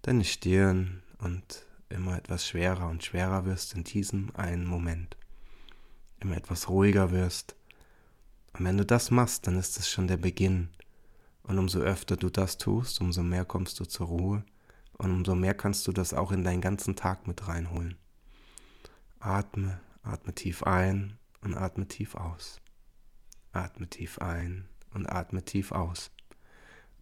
deine 0.01 0.25
Stirn 0.25 1.03
und 1.19 1.67
immer 1.89 2.17
etwas 2.17 2.47
schwerer 2.47 2.89
und 2.89 3.05
schwerer 3.05 3.45
wirst 3.45 3.75
in 3.75 3.85
diesem 3.85 4.35
einen 4.35 4.67
Moment. 4.67 5.17
Immer 6.21 6.37
etwas 6.37 6.69
ruhiger 6.69 7.11
wirst. 7.11 7.55
Und 8.53 8.65
wenn 8.65 8.77
du 8.77 8.85
das 8.85 9.11
machst, 9.11 9.47
dann 9.47 9.57
ist 9.57 9.79
es 9.79 9.89
schon 9.89 10.09
der 10.09 10.17
Beginn. 10.17 10.69
Und 11.43 11.59
umso 11.59 11.79
öfter 11.81 12.17
du 12.17 12.29
das 12.29 12.59
tust, 12.59 13.01
umso 13.01 13.23
mehr 13.23 13.45
kommst 13.45 13.81
du 13.81 13.85
zur 13.85 14.09
Ruhe 14.09 14.45
und 14.99 15.13
umso 15.13 15.35
mehr 15.35 15.55
kannst 15.55 15.87
du 15.87 15.93
das 15.93 16.13
auch 16.13 16.33
in 16.33 16.45
deinen 16.45 16.61
ganzen 16.61 16.97
Tag 16.97 17.27
mit 17.27 17.49
reinholen. 17.49 17.97
Atme, 19.21 19.81
atme 20.03 20.35
tief 20.35 20.63
ein 20.65 21.17
und 21.41 21.57
atme 21.57 21.87
tief 21.87 22.17
aus. 22.17 22.61
Atme 23.53 23.89
tief 23.89 24.19
ein 24.19 24.69
und 24.93 25.07
atme 25.07 25.45
tief 25.45 25.73
aus. 25.73 26.11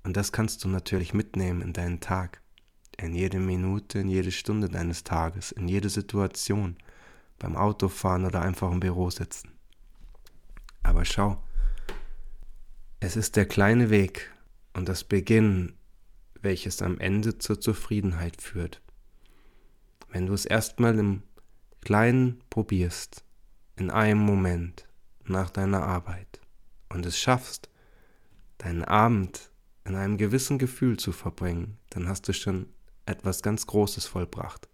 Und 0.05 0.17
das 0.17 0.31
kannst 0.31 0.63
du 0.63 0.69
natürlich 0.69 1.15
mitnehmen 1.15 1.63
in 1.63 1.73
deinen 1.73 2.01
Tag, 2.01 2.41
in 2.97 3.15
jede 3.15 3.39
Minute, 3.39 3.99
in 3.99 4.09
jede 4.09 4.33
Stunde 4.33 4.69
deines 4.69 5.05
Tages, 5.05 5.53
in 5.53 5.69
jede 5.69 5.89
Situation, 5.89 6.77
beim 7.39 7.57
Autofahren 7.57 8.25
oder 8.25 8.43
einfach 8.43 8.71
im 8.71 8.81
Büro 8.81 9.11
sitzen. 9.11 9.51
Aber 10.83 11.05
schau, 11.05 11.43
es 13.01 13.17
ist 13.17 13.37
der 13.37 13.47
kleine 13.47 13.91
Weg 13.91 14.33
und 14.73 14.89
das 14.89 15.05
Beginn, 15.05 15.75
welches 16.41 16.81
am 16.81 16.99
Ende 16.99 17.39
zur 17.39 17.61
Zufriedenheit 17.61 18.41
führt. 18.41 18.81
Wenn 20.09 20.27
du 20.27 20.33
es 20.33 20.47
erstmal 20.47 20.99
im 20.99 21.23
Kleinen 21.83 22.43
probierst, 22.51 23.25
in 23.77 23.91
einem 23.91 24.21
Moment 24.21 24.89
nach 25.25 25.51
deiner 25.51 25.83
Arbeit 25.83 26.41
und 26.89 27.05
es 27.05 27.19
schaffst, 27.19 27.69
deinen 28.59 28.85
Abend 28.85 29.51
in 29.85 29.95
einem 29.95 30.17
gewissen 30.17 30.59
Gefühl 30.59 30.97
zu 30.97 31.13
verbringen, 31.13 31.79
dann 31.91 32.09
hast 32.09 32.27
du 32.29 32.33
schon 32.33 32.67
etwas 33.07 33.43
ganz 33.43 33.67
Großes 33.67 34.07
vollbracht. 34.07 34.69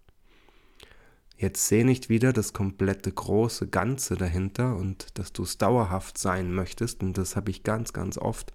Jetzt 1.37 1.67
seh 1.67 1.83
nicht 1.83 2.09
wieder 2.09 2.31
das 2.31 2.53
komplette 2.53 3.11
große 3.11 3.67
Ganze 3.67 4.15
dahinter 4.15 4.75
und 4.75 5.17
dass 5.17 5.33
du 5.33 5.43
es 5.43 5.57
dauerhaft 5.57 6.17
sein 6.17 6.53
möchtest, 6.53 7.03
und 7.03 7.17
das 7.17 7.35
habe 7.35 7.51
ich 7.51 7.63
ganz, 7.63 7.93
ganz 7.93 8.17
oft 8.17 8.53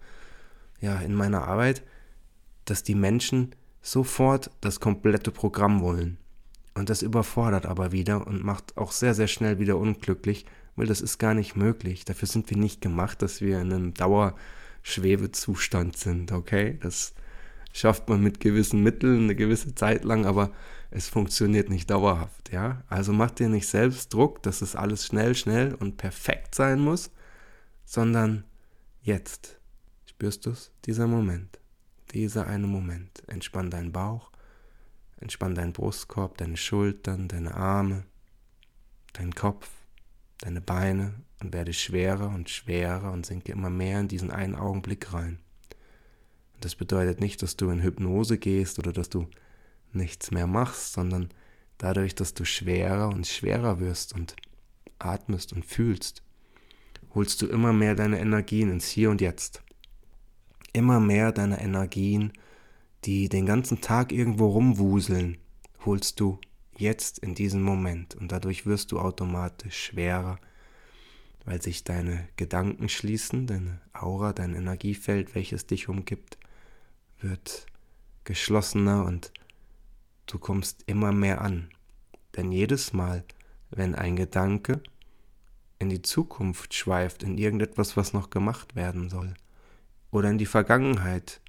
ja 0.80 0.98
in 1.00 1.14
meiner 1.14 1.46
Arbeit, 1.46 1.82
dass 2.64 2.82
die 2.82 2.94
Menschen 2.94 3.54
sofort 3.82 4.50
das 4.60 4.80
komplette 4.80 5.30
Programm 5.30 5.80
wollen. 5.80 6.18
Und 6.74 6.90
das 6.90 7.02
überfordert 7.02 7.66
aber 7.66 7.92
wieder 7.92 8.26
und 8.26 8.44
macht 8.44 8.76
auch 8.76 8.92
sehr, 8.92 9.14
sehr 9.14 9.26
schnell 9.26 9.58
wieder 9.58 9.76
unglücklich, 9.76 10.46
weil 10.76 10.86
das 10.86 11.00
ist 11.00 11.18
gar 11.18 11.34
nicht 11.34 11.56
möglich. 11.56 12.04
Dafür 12.04 12.28
sind 12.28 12.48
wir 12.50 12.56
nicht 12.56 12.80
gemacht, 12.80 13.20
dass 13.20 13.40
wir 13.40 13.60
in 13.60 13.72
einem 13.72 13.94
Dauerschwebezustand 13.94 15.96
sind, 15.96 16.30
okay? 16.30 16.78
Das 16.80 17.14
schafft 17.72 18.08
man 18.08 18.22
mit 18.22 18.40
gewissen 18.40 18.82
Mitteln 18.82 19.24
eine 19.24 19.34
gewisse 19.34 19.74
Zeit 19.74 20.04
lang, 20.04 20.26
aber 20.26 20.52
es 20.90 21.08
funktioniert 21.08 21.68
nicht 21.68 21.90
dauerhaft, 21.90 22.52
ja? 22.52 22.82
Also 22.88 23.12
mach 23.12 23.30
dir 23.30 23.48
nicht 23.48 23.68
selbst 23.68 24.12
Druck, 24.12 24.42
dass 24.42 24.62
es 24.62 24.74
alles 24.74 25.06
schnell, 25.06 25.34
schnell 25.34 25.74
und 25.74 25.96
perfekt 25.96 26.54
sein 26.54 26.80
muss, 26.80 27.10
sondern 27.84 28.44
jetzt. 29.02 29.58
Spürst 30.06 30.46
du 30.46 30.50
es? 30.50 30.72
Dieser 30.86 31.06
Moment. 31.06 31.58
Dieser 32.12 32.46
eine 32.46 32.66
Moment. 32.66 33.22
Entspann 33.28 33.70
deinen 33.70 33.92
Bauch 33.92 34.30
Entspann 35.20 35.54
deinen 35.54 35.72
Brustkorb, 35.72 36.38
deine 36.38 36.56
Schultern, 36.56 37.28
deine 37.28 37.54
Arme, 37.54 38.04
deinen 39.14 39.34
Kopf, 39.34 39.68
deine 40.38 40.60
Beine 40.60 41.14
und 41.40 41.52
werde 41.52 41.72
schwerer 41.72 42.28
und 42.28 42.50
schwerer 42.50 43.12
und 43.12 43.26
sinke 43.26 43.52
immer 43.52 43.70
mehr 43.70 44.00
in 44.00 44.08
diesen 44.08 44.30
einen 44.30 44.54
Augenblick 44.54 45.12
rein. 45.12 45.40
Das 46.60 46.74
bedeutet 46.74 47.20
nicht, 47.20 47.42
dass 47.42 47.56
du 47.56 47.70
in 47.70 47.82
Hypnose 47.82 48.38
gehst 48.38 48.78
oder 48.78 48.92
dass 48.92 49.08
du 49.08 49.28
nichts 49.92 50.30
mehr 50.30 50.46
machst, 50.46 50.92
sondern 50.92 51.28
dadurch, 51.78 52.14
dass 52.14 52.34
du 52.34 52.44
schwerer 52.44 53.08
und 53.08 53.26
schwerer 53.26 53.80
wirst 53.80 54.14
und 54.14 54.36
atmest 54.98 55.52
und 55.52 55.64
fühlst, 55.64 56.22
holst 57.14 57.40
du 57.42 57.46
immer 57.46 57.72
mehr 57.72 57.94
deine 57.94 58.18
Energien 58.18 58.70
ins 58.70 58.88
Hier 58.88 59.10
und 59.10 59.20
Jetzt. 59.20 59.62
Immer 60.72 61.00
mehr 61.00 61.32
deine 61.32 61.60
Energien 61.60 62.32
die 63.04 63.28
den 63.28 63.46
ganzen 63.46 63.80
Tag 63.80 64.12
irgendwo 64.12 64.48
rumwuseln, 64.48 65.38
holst 65.84 66.20
du 66.20 66.40
jetzt 66.76 67.18
in 67.18 67.34
diesem 67.34 67.62
Moment 67.62 68.14
und 68.14 68.32
dadurch 68.32 68.66
wirst 68.66 68.92
du 68.92 68.98
automatisch 68.98 69.86
schwerer, 69.86 70.38
weil 71.44 71.62
sich 71.62 71.84
deine 71.84 72.28
Gedanken 72.36 72.88
schließen, 72.88 73.46
deine 73.46 73.80
Aura, 73.92 74.32
dein 74.32 74.54
Energiefeld, 74.54 75.34
welches 75.34 75.66
dich 75.66 75.88
umgibt, 75.88 76.38
wird 77.20 77.66
geschlossener 78.24 79.04
und 79.04 79.32
du 80.26 80.38
kommst 80.38 80.84
immer 80.86 81.12
mehr 81.12 81.40
an. 81.40 81.70
Denn 82.36 82.52
jedes 82.52 82.92
Mal, 82.92 83.24
wenn 83.70 83.94
ein 83.94 84.16
Gedanke 84.16 84.82
in 85.78 85.88
die 85.88 86.02
Zukunft 86.02 86.74
schweift, 86.74 87.22
in 87.22 87.38
irgendetwas, 87.38 87.96
was 87.96 88.12
noch 88.12 88.30
gemacht 88.30 88.76
werden 88.76 89.08
soll, 89.08 89.34
oder 90.10 90.30
in 90.30 90.38
die 90.38 90.46
Vergangenheit, 90.46 91.40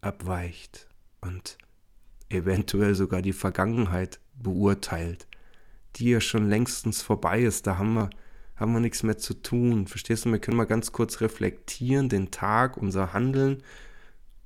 abweicht 0.00 0.88
und 1.20 1.58
eventuell 2.28 2.94
sogar 2.94 3.22
die 3.22 3.32
Vergangenheit 3.32 4.20
beurteilt, 4.34 5.26
die 5.96 6.10
ja 6.10 6.20
schon 6.20 6.48
längstens 6.48 7.02
vorbei 7.02 7.40
ist. 7.42 7.66
Da 7.66 7.78
haben 7.78 7.94
wir, 7.94 8.10
haben 8.56 8.72
wir 8.72 8.80
nichts 8.80 9.02
mehr 9.02 9.18
zu 9.18 9.34
tun. 9.34 9.86
Verstehst 9.86 10.24
du? 10.24 10.32
Wir 10.32 10.38
können 10.38 10.56
mal 10.56 10.64
ganz 10.64 10.92
kurz 10.92 11.20
reflektieren, 11.20 12.08
den 12.08 12.30
Tag, 12.30 12.76
unser 12.76 13.12
Handeln 13.12 13.62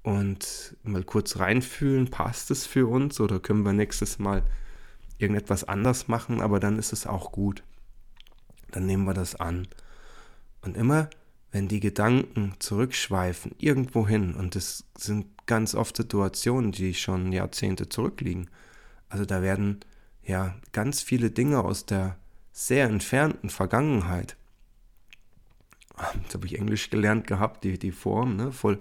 und 0.03 0.77
mal 0.83 1.05
kurz 1.05 1.39
reinfühlen, 1.39 2.11
passt 2.11 2.51
es 2.51 2.67
für 2.67 2.87
uns 2.87 3.21
oder 3.21 3.41
können 3.41 3.65
wir 3.65 3.73
nächstes 3.73 4.19
Mal 4.19 4.43
irgendetwas 5.19 5.65
anders 5.65 6.09
machen, 6.09 6.41
aber 6.41 6.61
dann 6.61 6.79
ist 6.79 6.93
es 6.93 7.07
auch 7.07 7.33
gut. 7.33 7.63
Dann 8.71 8.87
nehmen 8.87 9.05
wir 9.05 9.15
das 9.15 9.35
an. 9.35 9.69
Und 10.63 10.77
immer 10.77 11.11
wenn 11.53 11.69
die 11.69 11.81
Gedanken 11.81 12.55
zurückschweifen, 12.59 13.55
irgendwo 13.59 14.07
hin, 14.07 14.35
und 14.35 14.55
es 14.57 14.85
sind 14.97 15.27
ganz 15.47 15.75
oft 15.75 15.97
Situationen, 15.97 16.71
die 16.73 16.95
schon 16.95 17.33
Jahrzehnte 17.33 17.89
zurückliegen. 17.89 18.49
Also 19.09 19.25
da 19.25 19.43
werden 19.43 19.81
ja 20.23 20.55
ganz 20.73 21.03
viele 21.03 21.31
Dinge 21.31 21.65
aus 21.65 21.87
der 21.87 22.17
sehr 22.53 22.87
entfernten 22.87 23.51
Vergangenheit. 23.51 24.37
Jetzt 26.23 26.35
habe 26.35 26.47
ich 26.47 26.57
Englisch 26.57 26.91
gelernt 26.91 27.27
gehabt, 27.27 27.65
die, 27.65 27.79
die 27.79 27.93
Form, 27.93 28.37
ne? 28.37 28.53
Voll, 28.53 28.79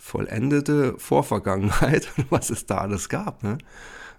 vollendete 0.00 0.98
Vorvergangenheit, 0.98 2.08
was 2.30 2.50
es 2.50 2.66
da 2.66 2.78
alles 2.78 3.08
gab. 3.08 3.42
Ne? 3.42 3.58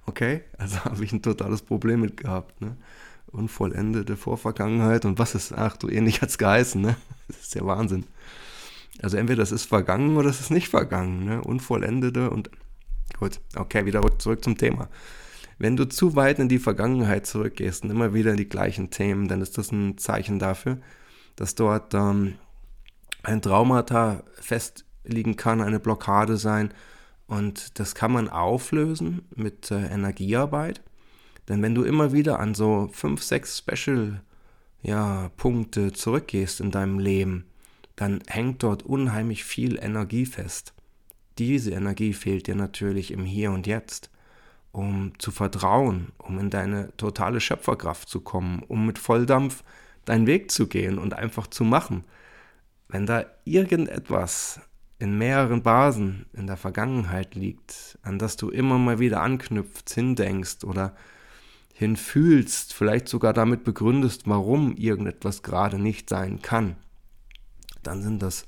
Okay, 0.05 0.43
also 0.57 0.77
habe 0.85 1.03
ich 1.03 1.11
ein 1.11 1.21
totales 1.21 1.61
Problem 1.61 2.01
mit 2.01 2.17
gehabt. 2.17 2.61
Ne? 2.61 2.77
unvollendete 3.31 4.17
Vorvergangenheit 4.17 5.05
und 5.05 5.17
was 5.19 5.35
ist, 5.35 5.53
ach 5.53 5.77
du, 5.77 5.87
ähnlich 5.87 6.21
hat 6.21 6.29
es 6.29 6.37
geheißen, 6.37 6.81
ne? 6.81 6.95
Das 7.27 7.39
ist 7.39 7.55
ja 7.55 7.65
Wahnsinn. 7.65 8.03
Also 9.01 9.15
entweder 9.15 9.39
das 9.39 9.53
ist 9.53 9.65
vergangen 9.65 10.17
oder 10.17 10.29
es 10.29 10.41
ist 10.41 10.51
nicht 10.51 10.67
vergangen, 10.67 11.25
ne? 11.25 11.41
Unvollendete 11.41 12.29
und 12.29 12.51
gut, 13.17 13.39
okay, 13.55 13.85
wieder 13.85 14.01
zurück 14.19 14.43
zum 14.43 14.57
Thema. 14.57 14.89
Wenn 15.57 15.77
du 15.77 15.87
zu 15.87 16.15
weit 16.15 16.39
in 16.39 16.49
die 16.49 16.59
Vergangenheit 16.59 17.25
zurückgehst 17.25 17.83
und 17.83 17.89
immer 17.89 18.13
wieder 18.13 18.31
in 18.31 18.37
die 18.37 18.49
gleichen 18.49 18.89
Themen, 18.89 19.27
dann 19.27 19.41
ist 19.41 19.57
das 19.57 19.71
ein 19.71 19.97
Zeichen 19.97 20.39
dafür, 20.39 20.79
dass 21.35 21.55
dort 21.55 21.93
ähm, 21.93 22.33
ein 23.23 23.41
Traumata 23.41 24.23
festliegen 25.03 25.35
kann, 25.35 25.61
eine 25.61 25.79
Blockade 25.79 26.37
sein. 26.37 26.73
Und 27.27 27.79
das 27.79 27.95
kann 27.95 28.11
man 28.11 28.29
auflösen 28.29 29.21
mit 29.35 29.71
äh, 29.71 29.87
Energiearbeit. 29.87 30.81
Denn 31.47 31.61
wenn 31.61 31.75
du 31.75 31.83
immer 31.83 32.13
wieder 32.13 32.39
an 32.39 32.53
so 32.53 32.89
fünf, 32.91 33.23
sechs 33.23 33.57
Special 33.57 34.21
ja, 34.81 35.29
Punkte 35.37 35.93
zurückgehst 35.93 36.59
in 36.59 36.71
deinem 36.71 36.99
Leben, 36.99 37.45
dann 37.95 38.21
hängt 38.27 38.63
dort 38.63 38.83
unheimlich 38.83 39.43
viel 39.43 39.77
Energie 39.81 40.25
fest. 40.25 40.73
Diese 41.37 41.71
Energie 41.71 42.13
fehlt 42.13 42.47
dir 42.47 42.55
natürlich 42.55 43.11
im 43.11 43.25
Hier 43.25 43.51
und 43.51 43.67
Jetzt, 43.67 44.09
um 44.71 45.13
zu 45.17 45.31
vertrauen, 45.31 46.11
um 46.17 46.39
in 46.39 46.49
deine 46.49 46.95
totale 46.97 47.39
Schöpferkraft 47.39 48.09
zu 48.09 48.21
kommen, 48.21 48.63
um 48.67 48.85
mit 48.85 48.99
Volldampf 48.99 49.63
deinen 50.05 50.27
Weg 50.27 50.51
zu 50.51 50.67
gehen 50.67 50.97
und 50.97 51.13
einfach 51.13 51.47
zu 51.47 51.63
machen. 51.63 52.03
Wenn 52.87 53.05
da 53.05 53.25
irgendetwas 53.45 54.59
in 55.01 55.17
mehreren 55.17 55.63
Basen 55.63 56.27
in 56.33 56.45
der 56.45 56.57
Vergangenheit 56.57 57.33
liegt, 57.33 57.97
an 58.03 58.19
das 58.19 58.37
du 58.37 58.49
immer 58.49 58.77
mal 58.77 58.99
wieder 58.99 59.21
anknüpfst, 59.21 59.93
hindenkst 59.93 60.63
oder 60.63 60.95
hinfühlst, 61.73 62.73
vielleicht 62.73 63.07
sogar 63.07 63.33
damit 63.33 63.63
begründest, 63.63 64.27
warum 64.27 64.75
irgendetwas 64.75 65.41
gerade 65.41 65.79
nicht 65.79 66.07
sein 66.07 66.43
kann, 66.43 66.75
dann 67.81 68.03
sind 68.03 68.21
das 68.21 68.47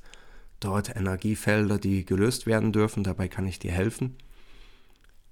dort 0.59 0.95
Energiefelder, 0.95 1.79
die 1.79 2.05
gelöst 2.05 2.45
werden 2.45 2.71
dürfen. 2.71 3.03
Dabei 3.03 3.27
kann 3.27 3.47
ich 3.47 3.57
dir 3.57 3.71
helfen. 3.71 4.15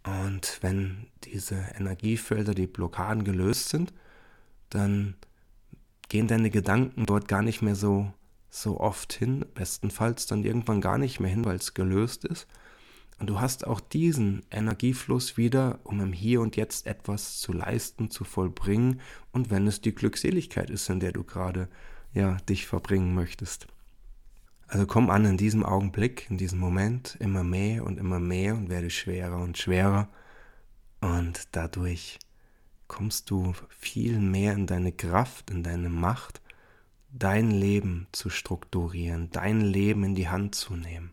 Und 0.04 0.58
wenn 0.62 1.06
diese 1.24 1.56
Energiefelder, 1.78 2.56
die 2.56 2.66
Blockaden 2.66 3.24
gelöst 3.24 3.70
sind, 3.70 3.94
dann 4.70 5.14
gehen 6.10 6.28
deine 6.28 6.50
Gedanken 6.50 7.06
dort 7.06 7.28
gar 7.28 7.44
nicht 7.44 7.62
mehr 7.62 7.76
so, 7.76 8.12
so 8.52 8.80
oft 8.80 9.14
hin, 9.14 9.46
bestenfalls 9.56 10.28
dann 10.28 10.44
irgendwann 10.44 10.82
gar 10.82 10.98
nicht 10.98 11.20
mehr 11.20 11.32
hin, 11.32 11.46
weil 11.46 11.56
es 11.56 11.74
gelöst 11.74 12.26
ist. 12.26 12.48
Und 13.18 13.28
du 13.28 13.40
hast 13.40 13.66
auch 13.66 13.80
diesen 13.80 14.44
Energiefluss 14.52 15.38
wieder, 15.38 15.80
um 15.84 16.02
im 16.02 16.12
Hier 16.12 16.42
und 16.42 16.56
Jetzt 16.56 16.86
etwas 16.86 17.40
zu 17.40 17.54
leisten, 17.54 18.10
zu 18.10 18.24
vollbringen. 18.24 19.00
Und 19.32 19.50
wenn 19.50 19.68
es 19.68 19.80
die 19.80 19.96
Glückseligkeit 19.96 20.70
ist, 20.70 20.90
in 20.90 21.00
der 21.00 21.14
du 21.14 21.24
gerade 21.24 21.70
ja, 22.14 22.38
dich 22.50 22.68
verbringen 22.68 23.16
möchtest. 23.16 23.68
Also 24.68 24.86
komm 24.86 25.10
an 25.10 25.26
in 25.26 25.38
diesem 25.38 25.64
Augenblick, 25.64 26.30
in 26.30 26.38
diesem 26.38 26.60
Moment, 26.60 27.16
immer 27.20 27.44
mehr 27.44 27.86
und 27.86 28.00
immer 28.00 28.20
mehr 28.20 28.56
und 28.56 28.70
werde 28.70 28.90
schwerer 28.90 29.38
und 29.38 29.58
schwerer. 29.58 30.10
Und 31.00 31.48
dadurch 31.52 32.20
kommst 32.88 33.30
du 33.30 33.54
viel 33.70 34.20
mehr 34.20 34.54
in 34.54 34.68
deine 34.68 34.92
Kraft, 34.92 35.52
in 35.52 35.64
deine 35.64 35.90
Macht, 35.90 36.42
dein 37.14 37.52
Leben 37.52 38.08
zu 38.12 38.30
strukturieren, 38.30 39.30
dein 39.32 39.62
Leben 39.62 40.04
in 40.04 40.16
die 40.16 40.30
Hand 40.30 40.56
zu 40.56 40.76
nehmen. 40.76 41.12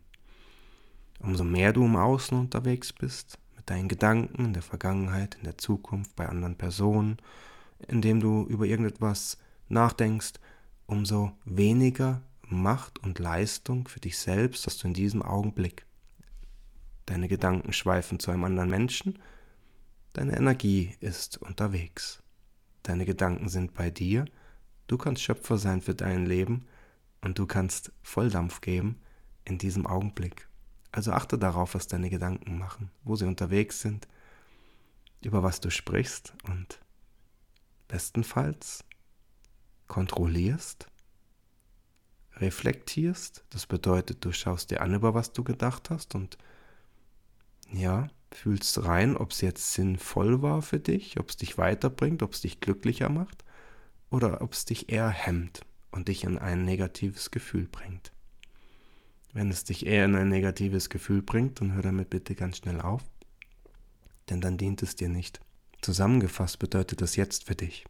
Umso 1.19 1.43
mehr 1.43 1.73
du 1.73 1.83
im 1.83 1.95
Außen 1.95 2.37
unterwegs 2.39 2.93
bist, 2.93 3.37
mit 3.55 3.69
deinen 3.69 3.89
Gedanken 3.89 4.45
in 4.45 4.53
der 4.53 4.61
Vergangenheit, 4.61 5.35
in 5.35 5.43
der 5.43 5.57
Zukunft, 5.57 6.15
bei 6.15 6.27
anderen 6.27 6.55
Personen, 6.55 7.17
indem 7.87 8.19
du 8.19 8.45
über 8.45 8.65
irgendetwas 8.65 9.37
nachdenkst, 9.67 10.33
umso 10.85 11.31
weniger 11.45 12.21
Macht 12.41 12.99
und 13.03 13.19
Leistung 13.19 13.87
für 13.87 13.99
dich 13.99 14.17
selbst 14.17 14.65
hast 14.65 14.83
du 14.83 14.87
in 14.87 14.93
diesem 14.93 15.21
Augenblick. 15.21 15.85
Deine 17.05 17.27
Gedanken 17.27 17.73
schweifen 17.73 18.19
zu 18.19 18.31
einem 18.31 18.43
anderen 18.43 18.69
Menschen, 18.69 19.19
deine 20.13 20.35
Energie 20.35 20.95
ist 20.99 21.37
unterwegs. 21.37 22.23
Deine 22.81 23.05
Gedanken 23.05 23.49
sind 23.49 23.73
bei 23.75 23.91
dir, 23.91 24.25
du 24.89 24.97
kannst 24.97 25.21
Schöpfer 25.21 25.57
sein 25.57 25.81
für 25.81 25.95
dein 25.95 26.25
Leben 26.25 26.65
und 27.21 27.39
du 27.39 27.45
kannst 27.45 27.91
Volldampf 28.01 28.59
geben 28.61 28.99
in 29.45 29.57
diesem 29.57 29.85
Augenblick. 29.85 30.47
Also 30.91 31.11
achte 31.11 31.37
darauf, 31.37 31.75
was 31.75 31.87
deine 31.87 32.09
Gedanken 32.09 32.57
machen, 32.57 32.89
wo 33.03 33.15
sie 33.15 33.27
unterwegs 33.27 33.81
sind, 33.81 34.07
über 35.21 35.43
was 35.43 35.61
du 35.61 35.69
sprichst 35.69 36.33
und 36.47 36.79
bestenfalls 37.87 38.83
kontrollierst, 39.87 40.87
reflektierst. 42.37 43.43
Das 43.51 43.67
bedeutet, 43.67 44.25
du 44.25 44.31
schaust 44.31 44.71
dir 44.71 44.81
an, 44.81 44.95
über 44.95 45.13
was 45.13 45.33
du 45.33 45.43
gedacht 45.43 45.89
hast 45.91 46.15
und 46.15 46.37
ja, 47.71 48.07
fühlst 48.31 48.83
rein, 48.83 49.15
ob 49.15 49.31
es 49.31 49.41
jetzt 49.41 49.73
sinnvoll 49.73 50.41
war 50.41 50.63
für 50.63 50.79
dich, 50.79 51.19
ob 51.19 51.29
es 51.29 51.37
dich 51.37 51.59
weiterbringt, 51.59 52.23
ob 52.23 52.33
es 52.33 52.41
dich 52.41 52.59
glücklicher 52.59 53.09
macht 53.09 53.43
oder 54.09 54.41
ob 54.41 54.53
es 54.53 54.65
dich 54.65 54.89
eher 54.89 55.09
hemmt 55.09 55.61
und 55.91 56.07
dich 56.07 56.23
in 56.23 56.37
ein 56.37 56.65
negatives 56.65 57.31
Gefühl 57.31 57.67
bringt. 57.67 58.11
Wenn 59.33 59.51
es 59.51 59.63
dich 59.63 59.85
eher 59.85 60.05
in 60.05 60.15
ein 60.15 60.29
negatives 60.29 60.89
Gefühl 60.89 61.21
bringt, 61.21 61.61
dann 61.61 61.73
hör 61.73 61.83
damit 61.83 62.09
bitte 62.09 62.35
ganz 62.35 62.57
schnell 62.57 62.81
auf, 62.81 63.03
denn 64.29 64.41
dann 64.41 64.57
dient 64.57 64.81
es 64.81 64.95
dir 64.95 65.09
nicht. 65.09 65.39
Zusammengefasst 65.81 66.59
bedeutet 66.59 67.01
das 67.01 67.15
jetzt 67.15 67.45
für 67.45 67.55
dich. 67.55 67.85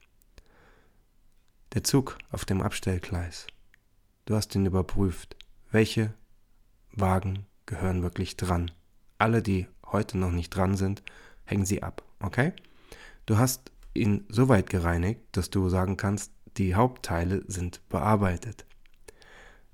Der 1.73 1.83
Zug 1.83 2.17
auf 2.31 2.45
dem 2.45 2.61
Abstellgleis. 2.61 3.47
Du 4.25 4.35
hast 4.35 4.53
ihn 4.55 4.65
überprüft. 4.65 5.35
Welche 5.71 6.13
Wagen 6.91 7.45
gehören 7.65 8.01
wirklich 8.03 8.37
dran? 8.37 8.71
Alle, 9.17 9.41
die 9.41 9.67
heute 9.85 10.17
noch 10.17 10.31
nicht 10.31 10.49
dran 10.49 10.75
sind, 10.77 11.03
hängen 11.45 11.65
sie 11.65 11.83
ab, 11.83 12.03
okay? 12.19 12.53
Du 13.25 13.37
hast 13.37 13.71
ihn 13.99 14.25
so 14.29 14.49
weit 14.49 14.69
gereinigt, 14.69 15.21
dass 15.33 15.49
du 15.49 15.69
sagen 15.69 15.97
kannst, 15.97 16.31
die 16.57 16.75
Hauptteile 16.75 17.43
sind 17.47 17.87
bearbeitet. 17.89 18.65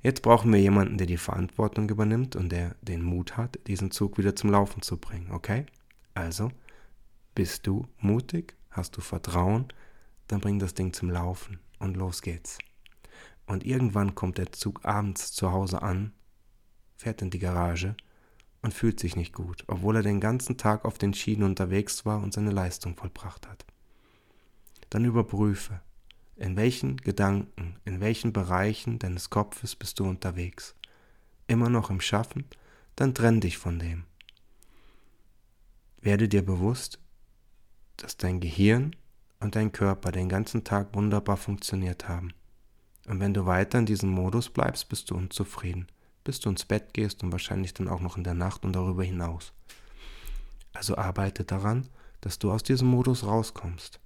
Jetzt 0.02 0.22
brauchen 0.22 0.54
wir 0.54 0.60
jemanden, 0.60 0.98
der 0.98 1.08
die 1.08 1.18
Verantwortung 1.18 1.90
übernimmt 1.90 2.36
und 2.36 2.52
der 2.52 2.76
den 2.82 3.02
Mut 3.02 3.38
hat, 3.38 3.60
diesen 3.68 3.90
Zug 3.90 4.18
wieder 4.18 4.36
zum 4.36 4.52
Laufen 4.52 4.84
zu 4.84 4.98
bringen, 4.98 5.32
okay? 5.32 5.66
Also, 6.14 6.52
bist 7.34 7.66
du 7.66 7.88
mutig? 7.98 8.56
Hast 8.70 8.96
du 8.98 9.02
Vertrauen? 9.02 9.66
Dann 10.28 10.42
bring 10.42 10.60
das 10.60 10.74
Ding 10.74 10.94
zum 10.94 11.10
Laufen 11.10 11.60
und 11.80 11.98
los 11.98 12.22
geht's. 12.22 12.60
Und 13.48 13.66
irgendwann 13.66 14.16
kommt 14.16 14.38
der 14.38 14.52
Zug 14.52 14.86
abends 14.86 15.32
zu 15.32 15.52
Hause 15.52 15.82
an, 15.82 16.14
fährt 16.98 17.22
in 17.22 17.30
die 17.30 17.40
Garage 17.40 17.96
und 18.62 18.74
fühlt 18.74 19.00
sich 19.00 19.16
nicht 19.16 19.34
gut, 19.34 19.64
obwohl 19.68 19.96
er 19.98 20.04
den 20.04 20.20
ganzen 20.20 20.58
Tag 20.58 20.86
auf 20.86 20.98
den 20.98 21.14
Schienen 21.14 21.44
unterwegs 21.44 22.06
war 22.06 22.22
und 22.22 22.34
seine 22.34 22.52
Leistung 22.52 22.96
vollbracht 22.96 23.48
hat. 23.48 23.66
Dann 24.90 25.06
überprüfe, 25.06 25.82
in 26.36 26.56
welchen 26.56 26.98
Gedanken, 26.98 27.78
in 27.86 28.02
welchen 28.02 28.34
Bereichen 28.34 29.00
deines 29.00 29.30
Kopfes 29.30 29.76
bist 29.76 30.00
du 30.00 30.06
unterwegs? 30.06 30.76
Immer 31.48 31.70
noch 31.70 31.90
im 31.90 32.02
Schaffen? 32.02 32.46
Dann 32.96 33.14
trenn 33.14 33.42
dich 33.42 33.58
von 33.58 33.80
dem. 33.80 34.04
Werde 36.02 36.28
dir 36.28 36.46
bewusst, 36.46 37.00
dass 37.98 38.18
dein 38.18 38.40
Gehirn 38.40 38.96
und 39.40 39.56
dein 39.56 39.72
Körper 39.72 40.12
den 40.12 40.30
ganzen 40.30 40.64
Tag 40.64 40.94
wunderbar 40.94 41.38
funktioniert 41.38 42.08
haben. 42.08 42.34
Und 43.08 43.20
wenn 43.20 43.34
du 43.34 43.46
weiter 43.46 43.80
in 43.80 43.86
diesem 43.86 44.10
Modus 44.10 44.50
bleibst, 44.50 44.90
bist 44.90 45.12
du 45.12 45.16
unzufrieden, 45.16 45.88
bis 46.24 46.40
du 46.40 46.50
ins 46.50 46.66
Bett 46.66 46.94
gehst 46.94 47.24
und 47.24 47.32
wahrscheinlich 47.32 47.74
dann 47.74 47.88
auch 47.88 48.02
noch 48.02 48.18
in 48.18 48.24
der 48.24 48.34
Nacht 48.34 48.66
und 48.66 48.74
darüber 48.74 49.04
hinaus. 49.04 49.54
Also 50.74 50.98
arbeite 50.98 51.44
daran, 51.44 51.88
dass 52.22 52.40
du 52.40 52.52
aus 52.52 52.64
diesem 52.64 52.88
Modus 52.88 53.24
rauskommst. 53.24 54.00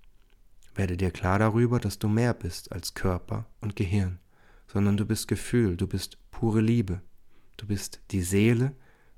Werde 0.76 0.98
dir 0.98 1.12
klar 1.12 1.40
darüber, 1.40 1.80
dass 1.80 2.00
du 2.00 2.08
mehr 2.08 2.34
bist 2.34 2.72
als 2.72 2.94
Körper 2.94 3.46
und 3.62 3.76
Gehirn, 3.76 4.20
sondern 4.68 4.98
du 4.98 5.06
bist 5.06 5.28
Gefühl, 5.28 5.76
du 5.76 5.88
bist 5.88 6.18
pure 6.32 6.62
Liebe, 6.62 7.02
du 7.58 7.68
bist 7.68 8.02
die 8.12 8.22
Seele 8.22 8.76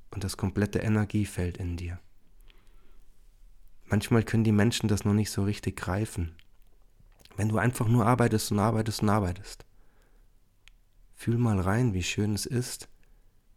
und 0.10 0.24
das 0.24 0.38
komplette 0.38 0.80
Energiefeld 0.80 1.58
in 1.58 1.78
dir. 1.78 2.00
Manchmal 3.86 4.24
können 4.24 4.46
die 4.46 4.54
Menschen 4.54 4.88
das 4.88 5.04
noch 5.04 5.14
nicht 5.14 5.32
so 5.32 5.44
richtig 5.44 5.76
greifen. 5.76 6.36
Wenn 7.36 7.50
du 7.50 7.58
einfach 7.58 7.88
nur 7.88 8.06
arbeitest 8.06 8.52
und 8.52 8.60
arbeitest 8.60 9.02
und 9.02 9.10
arbeitest. 9.10 9.66
Fühl 11.16 11.38
mal 11.38 11.60
rein, 11.60 11.94
wie 11.94 12.04
schön 12.04 12.34
es 12.34 12.46
ist, 12.46 12.90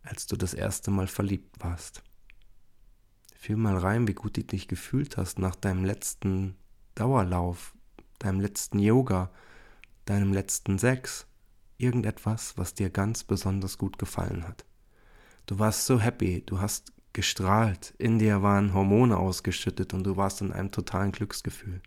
als 0.03 0.27
du 0.27 0.37
das 0.37 0.53
erste 0.53 0.91
Mal 0.91 1.07
verliebt 1.07 1.57
warst. 1.61 2.03
Fühl 3.37 3.57
mal 3.57 3.77
rein, 3.77 4.09
wie 4.09 4.15
gut 4.15 4.37
du 4.37 4.43
dich 4.43 4.69
gefühlt 4.69 5.17
hast 5.17 5.39
nach 5.39 5.55
deinem 5.55 5.85
letzten 5.85 6.57
Dauerlauf, 6.95 7.75
deinem 8.25 8.41
letzten 8.41 8.79
Yoga, 8.79 9.31
deinem 10.07 10.33
letzten 10.33 10.79
Sex, 10.79 11.27
irgendetwas, 11.79 12.57
was 12.57 12.75
dir 12.75 12.91
ganz 12.91 13.25
besonders 13.25 13.79
gut 13.79 13.99
gefallen 13.99 14.47
hat. 14.47 14.65
Du 15.47 15.59
warst 15.59 15.87
so 15.87 16.01
happy, 16.01 16.43
du 16.47 16.61
hast 16.61 16.93
gestrahlt, 17.13 17.95
in 17.99 18.19
dir 18.19 18.43
waren 18.43 18.73
Hormone 18.73 19.17
ausgeschüttet 19.17 19.95
und 19.95 20.05
du 20.05 20.17
warst 20.17 20.41
in 20.41 20.53
einem 20.53 20.71
totalen 20.71 21.13
Glücksgefühl. 21.13 21.81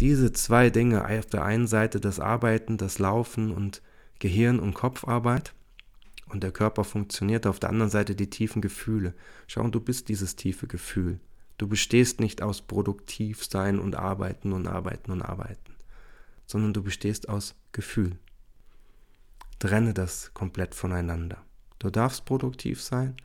Diese 0.00 0.32
zwei 0.32 0.70
Dinge, 0.70 1.04
auf 1.04 1.26
der 1.26 1.44
einen 1.44 1.66
Seite 1.66 2.00
das 2.00 2.18
Arbeiten, 2.18 2.78
das 2.78 2.98
Laufen 2.98 3.52
und 3.52 3.82
Gehirn- 4.18 4.58
und 4.58 4.74
Kopfarbeit 4.74 5.54
und 6.28 6.42
der 6.42 6.50
Körper 6.50 6.82
funktioniert, 6.82 7.46
auf 7.46 7.60
der 7.60 7.70
anderen 7.70 7.90
Seite 7.90 8.16
die 8.16 8.30
tiefen 8.30 8.62
Gefühle. 8.62 9.14
Schau, 9.46 9.68
du 9.68 9.80
bist 9.80 10.08
dieses 10.08 10.34
tiefe 10.34 10.66
Gefühl. 10.66 11.20
Du 11.58 11.68
bestehst 11.68 12.20
nicht 12.20 12.42
aus 12.42 12.62
produktiv 12.62 13.44
sein 13.44 13.78
und 13.78 13.94
arbeiten 13.94 14.52
und 14.52 14.66
arbeiten 14.66 15.12
und 15.12 15.22
arbeiten, 15.22 15.74
sondern 16.46 16.72
du 16.72 16.82
bestehst 16.82 17.28
aus 17.28 17.54
Gefühl. 17.72 18.18
Trenne 19.58 19.94
das 19.94 20.34
komplett 20.34 20.74
voneinander. 20.74 21.38
Du 21.78 21.90
darfst 21.90 22.24
produktiv 22.24 22.82
sein, 22.82 23.16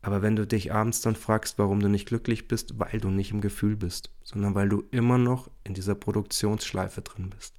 aber 0.00 0.22
wenn 0.22 0.36
du 0.36 0.46
dich 0.46 0.72
abends 0.72 1.00
dann 1.00 1.16
fragst, 1.16 1.58
warum 1.58 1.80
du 1.80 1.88
nicht 1.88 2.06
glücklich 2.06 2.48
bist, 2.48 2.78
weil 2.78 3.00
du 3.00 3.10
nicht 3.10 3.32
im 3.32 3.40
Gefühl 3.40 3.76
bist, 3.76 4.10
sondern 4.22 4.54
weil 4.54 4.68
du 4.68 4.84
immer 4.90 5.18
noch 5.18 5.50
in 5.64 5.74
dieser 5.74 5.94
Produktionsschleife 5.94 7.02
drin 7.02 7.30
bist. 7.30 7.54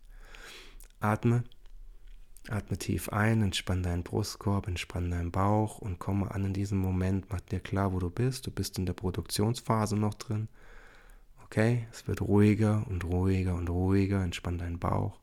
Atme 1.00 1.44
Atme 2.48 2.78
tief 2.78 3.10
ein, 3.10 3.42
entspann 3.42 3.84
deinen 3.84 4.04
Brustkorb, 4.04 4.68
entspann 4.68 5.12
deinen 5.12 5.32
Bauch 5.32 5.80
und 5.80 6.00
komme 6.00 6.32
an 6.32 6.46
in 6.46 6.54
diesem 6.54 6.80
Moment. 6.80 7.28
Mach 7.30 7.42
dir 7.42 7.60
klar, 7.60 7.94
wo 7.94 8.00
du 8.00 8.10
bist. 8.10 8.48
Du 8.48 8.52
bist 8.52 8.78
in 8.80 8.86
der 8.86 8.94
Produktionsphase 8.94 9.98
noch 9.98 10.14
drin. 10.14 10.48
Okay, 11.44 11.88
es 11.92 12.08
wird 12.08 12.22
ruhiger 12.22 12.86
und 12.88 13.04
ruhiger 13.04 13.56
und 13.56 13.70
ruhiger. 13.70 14.24
Entspann 14.24 14.58
deinen 14.58 14.80
Bauch, 14.80 15.20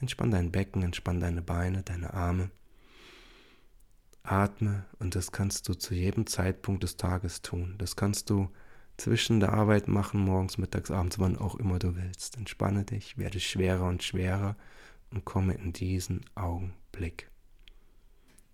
entspann 0.00 0.30
dein 0.30 0.50
Becken, 0.50 0.82
entspann 0.82 1.20
deine 1.20 1.42
Beine, 1.42 1.82
deine 1.82 2.14
Arme. 2.14 2.50
Atme 4.22 4.84
und 4.98 5.14
das 5.14 5.32
kannst 5.32 5.68
du 5.68 5.74
zu 5.74 5.94
jedem 5.94 6.26
Zeitpunkt 6.26 6.82
des 6.82 6.96
Tages 6.96 7.42
tun. 7.42 7.74
Das 7.78 7.96
kannst 7.96 8.30
du 8.30 8.48
zwischen 8.96 9.40
der 9.40 9.52
Arbeit 9.52 9.88
machen, 9.88 10.20
morgens, 10.20 10.58
mittags, 10.58 10.90
abends, 10.90 11.18
wann 11.18 11.38
auch 11.38 11.54
immer 11.54 11.78
du 11.78 11.96
willst. 11.96 12.36
Entspanne 12.36 12.84
dich, 12.84 13.16
werde 13.16 13.40
schwerer 13.40 13.86
und 13.86 14.02
schwerer 14.02 14.56
und 15.10 15.24
komme 15.24 15.54
in 15.54 15.72
diesen 15.72 16.20
Augenblick. 16.34 17.30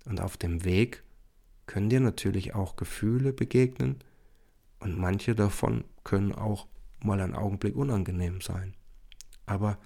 Und 0.05 0.21
auf 0.21 0.37
dem 0.37 0.65
Weg 0.65 1.03
können 1.67 1.89
dir 1.89 2.01
natürlich 2.01 2.55
auch 2.55 2.77
Gefühle 2.77 3.33
begegnen 3.33 4.01
und 4.81 4.99
manche 4.99 5.35
davon 5.35 5.85
können 6.05 6.33
auch 6.33 6.67
mal 7.01 7.21
ein 7.21 7.35
Augenblick 7.35 7.75
unangenehm 7.75 8.41
sein. 8.41 8.75
Aber 9.47 9.79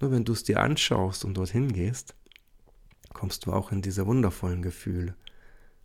nur 0.00 0.10
wenn 0.10 0.24
du 0.24 0.32
es 0.32 0.44
dir 0.44 0.60
anschaust 0.60 1.24
und 1.24 1.34
dorthin 1.34 1.72
gehst, 1.72 2.14
kommst 3.12 3.46
du 3.46 3.52
auch 3.52 3.72
in 3.72 3.80
diese 3.80 4.06
wundervollen 4.06 4.62
Gefühle. 4.62 5.14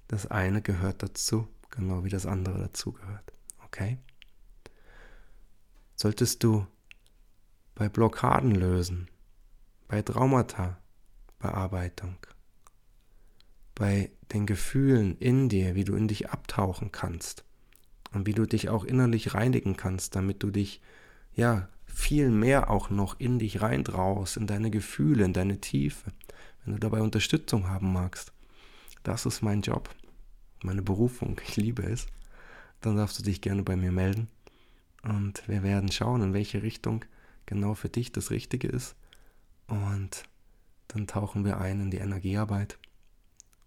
Das 0.07 0.27
eine 0.27 0.61
gehört 0.61 1.03
dazu, 1.03 1.47
genau 1.69 2.03
wie 2.03 2.09
das 2.09 2.25
andere 2.25 2.59
dazugehört. 2.59 3.31
Okay? 3.65 3.97
Solltest 5.95 6.43
du 6.43 6.65
bei 7.75 7.87
Blockaden 7.87 8.51
lösen, 8.51 9.09
bei 9.89 10.03
Traumata 10.03 10.77
Bearbeitung, 11.39 12.15
bei 13.75 14.11
den 14.31 14.45
Gefühlen 14.45 15.17
in 15.17 15.49
dir, 15.49 15.73
wie 15.73 15.83
du 15.83 15.95
in 15.95 16.07
dich 16.07 16.29
abtauchen 16.29 16.91
kannst 16.91 17.43
und 18.13 18.27
wie 18.27 18.33
du 18.33 18.45
dich 18.45 18.69
auch 18.69 18.83
innerlich 18.83 19.33
reinigen 19.33 19.75
kannst, 19.75 20.15
damit 20.15 20.43
du 20.43 20.51
dich 20.51 20.79
ja 21.33 21.67
viel 21.85 22.29
mehr 22.29 22.69
auch 22.69 22.91
noch 22.91 23.19
in 23.19 23.39
dich 23.39 23.61
reintraust, 23.61 24.37
in 24.37 24.47
deine 24.47 24.69
Gefühle, 24.69 25.25
in 25.25 25.33
deine 25.33 25.59
Tiefe. 25.59 26.11
Wenn 26.63 26.75
du 26.75 26.79
dabei 26.79 27.01
Unterstützung 27.01 27.67
haben 27.67 27.91
magst, 27.91 28.31
das 29.01 29.25
ist 29.25 29.41
mein 29.41 29.61
Job, 29.61 29.89
meine 30.61 30.83
Berufung, 30.83 31.41
ich 31.47 31.55
liebe 31.55 31.81
es, 31.81 32.05
dann 32.81 32.95
darfst 32.95 33.17
du 33.17 33.23
dich 33.23 33.41
gerne 33.41 33.63
bei 33.63 33.75
mir 33.75 33.91
melden 33.91 34.27
und 35.01 35.47
wir 35.47 35.63
werden 35.63 35.91
schauen, 35.91 36.21
in 36.21 36.33
welche 36.33 36.61
Richtung 36.61 37.05
genau 37.47 37.73
für 37.73 37.89
dich 37.89 38.11
das 38.11 38.29
Richtige 38.29 38.67
ist. 38.67 38.95
Und 39.69 40.23
dann 40.89 41.07
tauchen 41.07 41.45
wir 41.45 41.59
ein 41.59 41.79
in 41.79 41.91
die 41.91 41.97
Energiearbeit. 41.97 42.77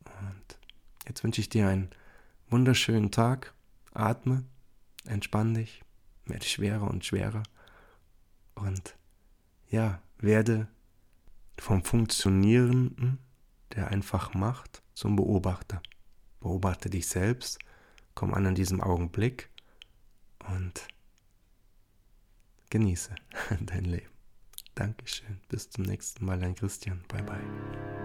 Und 0.05 0.59
jetzt 1.07 1.23
wünsche 1.25 1.41
ich 1.41 1.49
dir 1.49 1.69
einen 1.69 1.91
wunderschönen 2.51 3.11
Tag. 3.11 3.55
Atme, 3.93 4.45
entspann 5.05 5.55
dich, 5.55 5.83
werde 6.27 6.45
schwerer 6.45 6.91
und 6.91 7.05
schwerer. 7.05 7.43
Und 8.55 8.97
ja, 9.69 10.03
werde 10.19 10.69
vom 11.59 11.85
Funktionierenden, 11.85 13.19
der 13.75 13.88
einfach 13.88 14.35
macht, 14.35 14.83
zum 14.95 15.17
Beobachter. 15.17 15.81
Beobachte 16.41 16.91
dich 16.91 17.07
selbst, 17.07 17.59
komm 18.15 18.35
an 18.35 18.47
in 18.47 18.55
diesem 18.55 18.81
Augenblick 18.81 19.49
und 20.49 20.88
genieße 22.71 23.15
dein 23.61 23.85
Leben. 23.85 24.12
Dankeschön. 24.75 25.41
Bis 25.49 25.71
zum 25.71 25.85
nächsten 25.85 26.25
Mal, 26.25 26.39
dein 26.41 26.55
Christian. 26.55 27.03
Bye 27.09 27.23
bye. 27.23 28.02